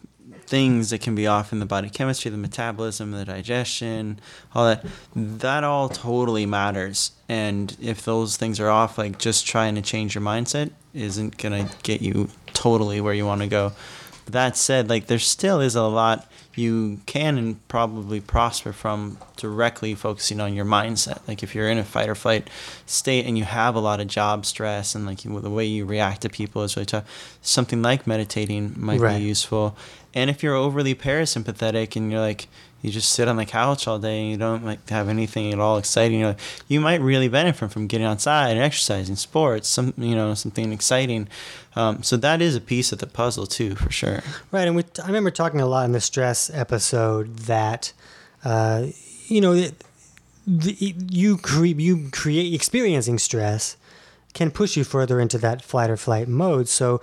things 0.47 0.89
that 0.89 1.00
can 1.02 1.13
be 1.13 1.28
off 1.28 1.54
in 1.54 1.60
the 1.60 1.65
body 1.67 1.91
chemistry, 1.91 2.32
the 2.32 2.38
metabolism, 2.38 3.12
the 3.12 3.24
digestion, 3.24 4.19
all 4.56 4.65
that, 4.65 4.84
that 5.15 5.63
all 5.63 5.88
totally 5.88 6.47
matters. 6.47 7.12
And 7.30 7.78
if 7.80 8.04
those 8.04 8.36
things 8.36 8.60
are 8.60 8.69
off, 8.69 8.97
like 8.97 9.19
just 9.19 9.45
trying 9.45 9.76
to 9.76 9.82
change 9.84 10.15
your 10.15 10.24
mindset 10.24 10.71
isn't 10.95 11.38
going 11.38 11.67
to 11.67 11.76
get 11.84 12.02
you 12.02 12.30
totally 12.47 13.00
where 13.00 13.13
you 13.13 13.28
want 13.28 13.41
to 13.41 13.47
go. 13.47 13.74
That 14.28 14.56
said, 14.56 14.90
like 14.90 15.08
there 15.08 15.20
still 15.20 15.60
is 15.60 15.76
a 15.76 15.84
lot 15.84 16.28
you 16.56 17.00
can 17.06 17.38
and 17.38 17.66
probably 17.70 18.20
prosper 18.20 18.74
from 18.74 19.18
directly 19.38 19.96
focusing 19.96 20.40
on 20.42 20.54
your 20.54 20.66
mindset. 20.66 21.26
Like 21.28 21.44
if 21.44 21.56
you're 21.56 21.70
in 21.70 21.78
a 21.78 21.84
fight 21.84 22.10
or 22.10 22.16
flight 22.16 22.50
state 22.86 23.26
and 23.26 23.38
you 23.38 23.46
have 23.46 23.74
a 23.76 23.80
lot 23.80 24.00
of 24.02 24.08
job 24.08 24.46
stress 24.46 24.94
and 24.94 25.06
like 25.06 25.24
you, 25.24 25.40
the 25.40 25.50
way 25.50 25.66
you 25.66 25.86
react 25.86 26.22
to 26.22 26.30
people 26.30 26.64
is 26.64 26.76
really 26.76 26.86
tough, 26.86 27.38
something 27.42 27.82
like 27.82 28.06
meditating 28.06 28.74
might 28.78 29.00
Right. 29.00 29.18
be 29.18 29.24
useful. 29.24 29.76
And 30.14 30.30
if 30.30 30.44
you're 30.44 30.56
overly 30.56 30.94
parasympathetic 30.94 31.96
and 31.96 32.12
you're 32.12 32.20
like 32.20 32.48
you 32.82 32.91
just 32.91 33.12
sit 33.12 33.28
on 33.28 33.38
the 33.38 33.46
couch 33.46 33.88
all 33.88 34.00
day 34.00 34.22
and 34.22 34.32
you 34.32 34.38
don't 34.38 34.65
like 34.65 34.89
have 34.89 35.10
anything 35.10 35.54
at 35.54 35.60
all 35.60 35.78
exciting, 35.78 36.24
like, 36.24 36.39
you 36.67 36.80
might 36.80 37.02
really 37.02 37.28
benefit 37.28 37.72
from 37.72 37.88
getting 37.88 38.08
outside 38.08 38.52
and 38.52 38.60
exercising, 38.60 39.15
sports, 39.15 39.67
some 39.67 39.94
you 39.98 40.15
know 40.15 40.34
something 40.34 40.72
exciting. 40.74 41.28
Um, 41.76 42.04
so 42.04 42.17
that 42.17 42.41
is 42.41 42.56
a 42.56 42.62
piece 42.62 42.91
of 42.91 43.00
the 43.00 43.08
puzzle 43.08 43.48
too, 43.48 43.76
for 43.76 43.91
sure. 43.91 44.22
Right, 44.52 44.67
and 44.67 44.76
we, 44.76 44.84
I 45.02 45.08
remember 45.08 45.32
talking 45.32 45.62
a 45.62 45.65
lot 45.65 45.86
in 45.86 45.91
the 45.91 46.02
stress 46.02 46.50
episode 46.54 47.38
that, 47.39 47.94
uh, 48.44 48.88
you 49.28 49.41
know, 49.41 49.54
the, 50.48 50.96
you 51.10 51.38
cre- 51.38 51.65
you 51.65 52.10
create 52.12 52.54
experiencing 52.54 53.20
stress 53.20 53.78
can 54.34 54.50
push 54.50 54.78
you 54.78 54.84
further 54.84 55.20
into 55.20 55.38
that 55.38 55.62
flight 55.62 55.89
or 55.89 55.98
flight 55.98 56.28
mode. 56.28 56.67
So, 56.67 57.02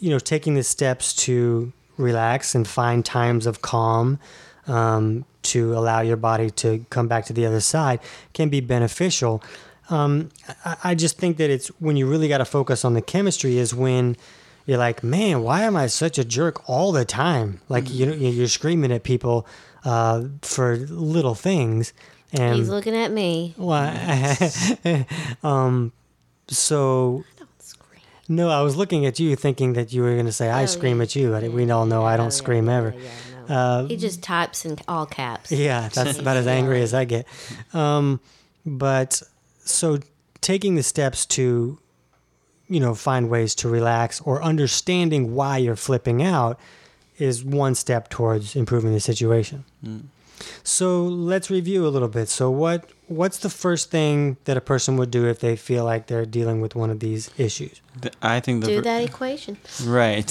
you 0.00 0.10
know, 0.10 0.18
taking 0.18 0.54
the 0.54 0.62
steps 0.62 1.14
to 1.26 1.72
relax 1.98 2.54
and 2.54 2.66
find 2.66 3.04
times 3.04 3.46
of 3.46 3.62
calm 3.62 4.18
um, 4.66 5.24
to 5.42 5.74
allow 5.76 6.00
your 6.00 6.16
body 6.16 6.50
to 6.50 6.84
come 6.90 7.08
back 7.08 7.24
to 7.26 7.32
the 7.32 7.44
other 7.46 7.60
side 7.60 8.00
can 8.32 8.48
be 8.48 8.60
beneficial. 8.60 9.42
Um, 9.90 10.30
I, 10.64 10.76
I 10.84 10.94
just 10.94 11.18
think 11.18 11.36
that 11.38 11.50
it's 11.50 11.68
when 11.80 11.96
you 11.96 12.06
really 12.08 12.28
got 12.28 12.38
to 12.38 12.44
focus 12.44 12.84
on 12.84 12.94
the 12.94 13.02
chemistry 13.02 13.58
is 13.58 13.74
when 13.74 14.16
you're 14.66 14.78
like, 14.78 15.02
man, 15.02 15.42
why 15.42 15.62
am 15.62 15.76
I 15.76 15.88
such 15.88 16.18
a 16.18 16.24
jerk 16.24 16.68
all 16.68 16.92
the 16.92 17.04
time? 17.04 17.60
Like 17.68 17.90
you 17.90 18.06
know, 18.06 18.12
you're 18.14 18.46
screaming 18.48 18.92
at 18.92 19.02
people 19.02 19.46
uh, 19.84 20.24
for 20.42 20.76
little 20.76 21.34
things, 21.34 21.92
and 22.32 22.54
He's 22.56 22.68
looking 22.68 22.94
at 22.94 23.10
me. 23.10 23.54
why? 23.56 24.38
um, 25.42 25.92
so 26.48 27.24
no, 28.28 28.48
I 28.50 28.62
was 28.62 28.76
looking 28.76 29.04
at 29.04 29.18
you, 29.18 29.34
thinking 29.36 29.72
that 29.74 29.92
you 29.92 30.02
were 30.02 30.12
going 30.14 30.26
to 30.26 30.32
say 30.32 30.48
I 30.48 30.62
Oh, 30.62 30.66
scream 30.66 30.98
yeah. 30.98 31.02
at 31.02 31.16
you. 31.16 31.34
I, 31.34 31.48
we 31.48 31.68
all 31.70 31.86
know 31.86 32.04
I 32.04 32.14
Oh, 32.14 32.18
don't 32.18 32.26
yeah, 32.26 32.30
scream 32.30 32.66
yeah, 32.68 32.76
ever. 32.76 32.94
Yeah. 33.48 33.54
Uh, 33.56 33.86
he 33.86 33.96
just 33.96 34.22
types 34.22 34.64
in 34.64 34.78
all 34.88 35.06
caps. 35.06 35.50
yeah, 35.52 35.88
that's 35.88 36.18
about 36.18 36.36
as 36.36 36.46
angry 36.46 36.82
as 36.82 36.94
I 36.94 37.04
get. 37.04 37.26
Um, 37.72 38.20
but 38.64 39.22
so 39.64 39.98
taking 40.40 40.74
the 40.74 40.82
steps 40.82 41.26
to, 41.26 41.78
you 42.68 42.80
know, 42.80 42.94
find 42.94 43.28
ways 43.30 43.54
to 43.56 43.68
relax 43.68 44.20
or 44.20 44.42
understanding 44.42 45.34
why 45.34 45.58
you're 45.58 45.76
flipping 45.76 46.22
out 46.22 46.58
is 47.18 47.44
one 47.44 47.74
step 47.74 48.08
towards 48.08 48.56
improving 48.56 48.92
the 48.92 49.00
situation. 49.00 49.64
So 50.64 51.04
let's 51.04 51.50
review 51.50 51.86
a 51.86 51.90
little 51.90 52.08
bit. 52.08 52.28
So 52.28 52.50
what 52.50 52.90
what's 53.06 53.38
the 53.38 53.50
first 53.50 53.90
thing 53.90 54.38
that 54.44 54.56
a 54.56 54.60
person 54.60 54.96
would 54.96 55.10
do 55.10 55.26
if 55.28 55.38
they 55.38 55.54
feel 55.54 55.84
like 55.84 56.06
they're 56.06 56.26
dealing 56.26 56.60
with 56.60 56.74
one 56.74 56.90
of 56.90 57.00
these 57.00 57.30
issues? 57.38 57.80
Th- 58.00 58.14
I 58.22 58.40
think 58.40 58.62
the 58.64 58.68
Do 58.70 58.76
fir- 58.76 58.82
that 58.84 59.02
equation. 59.04 59.58
Right. 59.84 60.24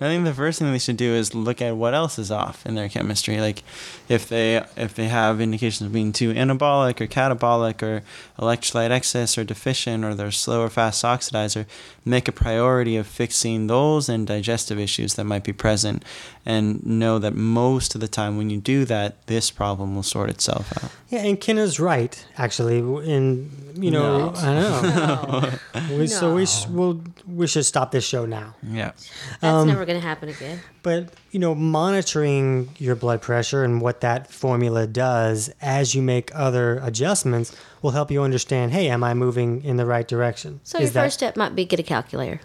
I 0.00 0.04
think 0.04 0.24
the 0.24 0.32
first 0.32 0.60
thing 0.60 0.70
they 0.70 0.78
should 0.78 0.96
do 0.96 1.12
is 1.12 1.34
look 1.34 1.60
at 1.60 1.74
what 1.76 1.92
else 1.92 2.20
is 2.20 2.30
off 2.30 2.64
in 2.64 2.76
their 2.76 2.88
chemistry. 2.88 3.40
Like 3.40 3.64
if 4.08 4.28
they 4.28 4.64
if 4.76 4.94
they 4.94 5.08
have 5.08 5.40
indications 5.40 5.86
of 5.88 5.92
being 5.92 6.12
too 6.12 6.32
anabolic 6.34 7.00
or 7.00 7.08
catabolic 7.08 7.82
or 7.82 8.02
electrolyte 8.38 8.90
excess 8.90 9.36
or 9.36 9.42
deficient 9.42 10.04
or 10.04 10.14
they're 10.14 10.30
slow 10.30 10.62
or 10.62 10.68
fast 10.70 11.02
oxidizer, 11.04 11.66
make 12.04 12.28
a 12.28 12.32
priority 12.32 12.96
of 12.96 13.08
fixing 13.08 13.66
those 13.66 14.08
and 14.08 14.26
digestive 14.28 14.78
issues 14.78 15.14
that 15.14 15.24
might 15.24 15.42
be 15.42 15.52
present 15.52 16.04
and 16.46 16.84
know 16.86 17.18
that 17.18 17.34
most 17.34 17.94
of 17.96 18.00
the 18.00 18.08
time 18.08 18.36
when 18.38 18.50
you 18.50 18.58
do 18.60 18.84
that, 18.84 19.26
this 19.26 19.50
problem 19.50 19.94
will 19.96 20.02
sort 20.04 20.30
itself 20.30 20.72
out. 20.82 20.90
Yeah, 21.08 21.20
and 21.24 21.40
Kenna's 21.40 21.80
right 21.80 22.24
actually. 22.38 22.78
In 22.78 23.50
you 23.74 23.90
know, 23.90 24.30
No. 24.30 24.34
I 24.36 24.54
know. 24.54 25.50
No, 25.90 25.96
we, 25.98 26.06
So 26.06 26.34
we 26.34 26.44
sh- 26.44 26.66
we'll, 26.68 26.99
we 27.26 27.46
should 27.46 27.64
stop 27.64 27.90
this 27.92 28.04
show 28.04 28.26
now. 28.26 28.54
Yeah. 28.62 28.92
that's 29.40 29.44
Um, 29.44 29.68
never 29.68 29.84
going 29.84 30.00
to 30.00 30.06
happen 30.06 30.28
again. 30.28 30.60
But 30.82 31.10
you 31.30 31.38
know, 31.40 31.54
monitoring 31.54 32.70
your 32.78 32.94
blood 32.96 33.20
pressure 33.22 33.62
and 33.64 33.80
what 33.80 34.00
that 34.00 34.30
formula 34.32 34.86
does 34.86 35.50
as 35.60 35.94
you 35.94 36.02
make 36.02 36.30
other 36.34 36.78
adjustments 36.82 37.54
will 37.82 37.90
help 37.92 38.10
you 38.10 38.22
understand. 38.22 38.72
Hey, 38.72 38.88
am 38.88 39.02
I 39.04 39.14
moving 39.14 39.62
in 39.64 39.76
the 39.76 39.86
right 39.86 40.06
direction? 40.08 40.60
So 40.64 40.78
Is 40.78 40.82
your 40.84 40.90
that- 40.92 41.04
first 41.04 41.14
step 41.18 41.36
might 41.36 41.54
be 41.54 41.64
get 41.64 41.78
a 41.80 41.82
calculator. 41.82 42.40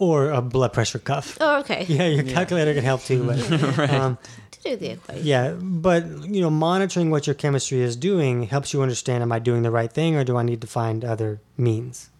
or 0.00 0.30
a 0.30 0.40
blood 0.40 0.72
pressure 0.72 0.98
cuff. 1.00 1.36
Oh, 1.40 1.58
okay. 1.60 1.84
Yeah, 1.88 2.06
your 2.06 2.22
calculator 2.22 2.72
can 2.72 2.84
help 2.84 3.02
too. 3.02 3.24
But, 3.24 3.90
um, 3.90 4.16
To 4.52 4.60
do 4.62 4.76
the 4.76 4.90
equation. 4.92 5.26
yeah, 5.26 5.52
but 5.60 6.06
you 6.24 6.40
know, 6.40 6.50
monitoring 6.50 7.10
what 7.10 7.26
your 7.26 7.34
chemistry 7.34 7.80
is 7.80 7.96
doing 7.96 8.44
helps 8.44 8.72
you 8.72 8.80
understand: 8.80 9.22
Am 9.22 9.32
I 9.32 9.40
doing 9.40 9.62
the 9.62 9.70
right 9.72 9.92
thing, 9.92 10.14
or 10.16 10.22
do 10.24 10.36
I 10.36 10.42
need 10.44 10.60
to 10.60 10.66
find 10.68 11.04
other 11.04 11.40
means? 11.56 12.10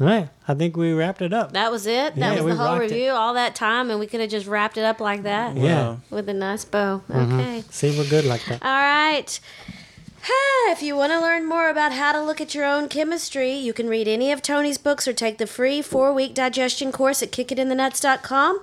All 0.00 0.06
right, 0.06 0.28
I 0.46 0.54
think 0.54 0.76
we 0.76 0.92
wrapped 0.92 1.22
it 1.22 1.32
up. 1.32 1.52
That 1.52 1.72
was 1.72 1.86
it. 1.86 2.14
That 2.16 2.36
Yeah, 2.36 2.42
was 2.42 2.56
the 2.56 2.62
whole 2.64 2.74
rocked 2.78 2.90
it. 2.92 2.94
review. 2.94 3.10
All 3.10 3.34
that 3.34 3.54
time, 3.56 3.90
and 3.90 3.98
we 3.98 4.06
could 4.06 4.20
have 4.20 4.30
just 4.30 4.46
wrapped 4.46 4.76
it 4.76 4.84
up 4.84 5.00
like 5.00 5.24
that 5.24 5.56
Yeah, 5.56 5.96
with 6.10 6.28
a 6.28 6.34
nice 6.34 6.64
bow. 6.64 7.02
Mm-hmm. 7.10 7.40
Okay. 7.40 7.64
see, 7.70 7.96
we're 7.98 8.08
good 8.08 8.24
like 8.24 8.44
that. 8.46 8.62
All 8.62 8.70
right. 8.70 9.40
If 10.70 10.82
you 10.82 10.94
want 10.96 11.12
to 11.12 11.20
learn 11.20 11.48
more 11.48 11.70
about 11.70 11.92
how 11.92 12.12
to 12.12 12.22
look 12.22 12.40
at 12.40 12.54
your 12.54 12.64
own 12.66 12.88
chemistry, 12.88 13.52
you 13.54 13.72
can 13.72 13.88
read 13.88 14.06
any 14.06 14.30
of 14.30 14.42
Tony's 14.42 14.76
books 14.76 15.08
or 15.08 15.12
take 15.14 15.38
the 15.38 15.46
free 15.46 15.80
four 15.80 16.12
week 16.12 16.34
digestion 16.34 16.92
course 16.92 17.22
at 17.22 17.30
kickitinthenuts.com. 17.32 18.60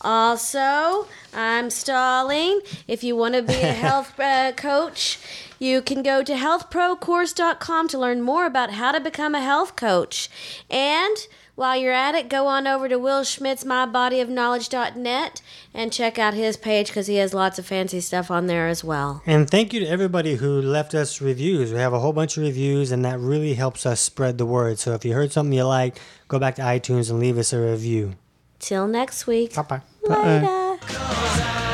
Also, 0.00 1.06
I'm 1.34 1.70
stalling. 1.70 2.60
If 2.88 3.04
you 3.04 3.14
want 3.16 3.34
to 3.34 3.42
be 3.42 3.54
a 3.54 3.72
health 3.86 4.18
uh, 4.18 4.52
coach, 4.52 5.18
you 5.62 5.80
can 5.80 6.02
go 6.02 6.24
to 6.24 6.32
healthprocourse.com 6.32 7.86
to 7.86 7.96
learn 7.96 8.20
more 8.20 8.46
about 8.46 8.72
how 8.72 8.90
to 8.90 8.98
become 8.98 9.32
a 9.32 9.40
health 9.40 9.76
coach. 9.76 10.28
And 10.68 11.16
while 11.54 11.76
you're 11.76 11.92
at 11.92 12.16
it, 12.16 12.28
go 12.28 12.48
on 12.48 12.66
over 12.66 12.88
to 12.88 12.98
Will 12.98 13.22
Schmidt's 13.22 13.62
mybodyofknowledge.net 13.62 15.40
and 15.72 15.92
check 15.92 16.18
out 16.18 16.34
his 16.34 16.56
page 16.56 16.88
because 16.88 17.06
he 17.06 17.16
has 17.16 17.32
lots 17.32 17.60
of 17.60 17.66
fancy 17.66 18.00
stuff 18.00 18.28
on 18.28 18.48
there 18.48 18.66
as 18.66 18.82
well. 18.82 19.22
And 19.24 19.48
thank 19.48 19.72
you 19.72 19.78
to 19.80 19.86
everybody 19.86 20.34
who 20.34 20.60
left 20.60 20.94
us 20.94 21.20
reviews. 21.20 21.72
We 21.72 21.78
have 21.78 21.92
a 21.92 22.00
whole 22.00 22.12
bunch 22.12 22.36
of 22.36 22.42
reviews, 22.42 22.90
and 22.90 23.04
that 23.04 23.20
really 23.20 23.54
helps 23.54 23.86
us 23.86 24.00
spread 24.00 24.38
the 24.38 24.46
word. 24.46 24.80
So 24.80 24.94
if 24.94 25.04
you 25.04 25.12
heard 25.12 25.30
something 25.30 25.52
you 25.52 25.62
like, 25.62 26.00
go 26.26 26.40
back 26.40 26.56
to 26.56 26.62
iTunes 26.62 27.08
and 27.08 27.20
leave 27.20 27.38
us 27.38 27.52
a 27.52 27.60
review. 27.60 28.14
Till 28.58 28.88
next 28.88 29.28
week. 29.28 29.54
Bye 29.54 29.62
bye. 29.62 29.82
Later. 30.08 30.78
Cause 30.80 31.71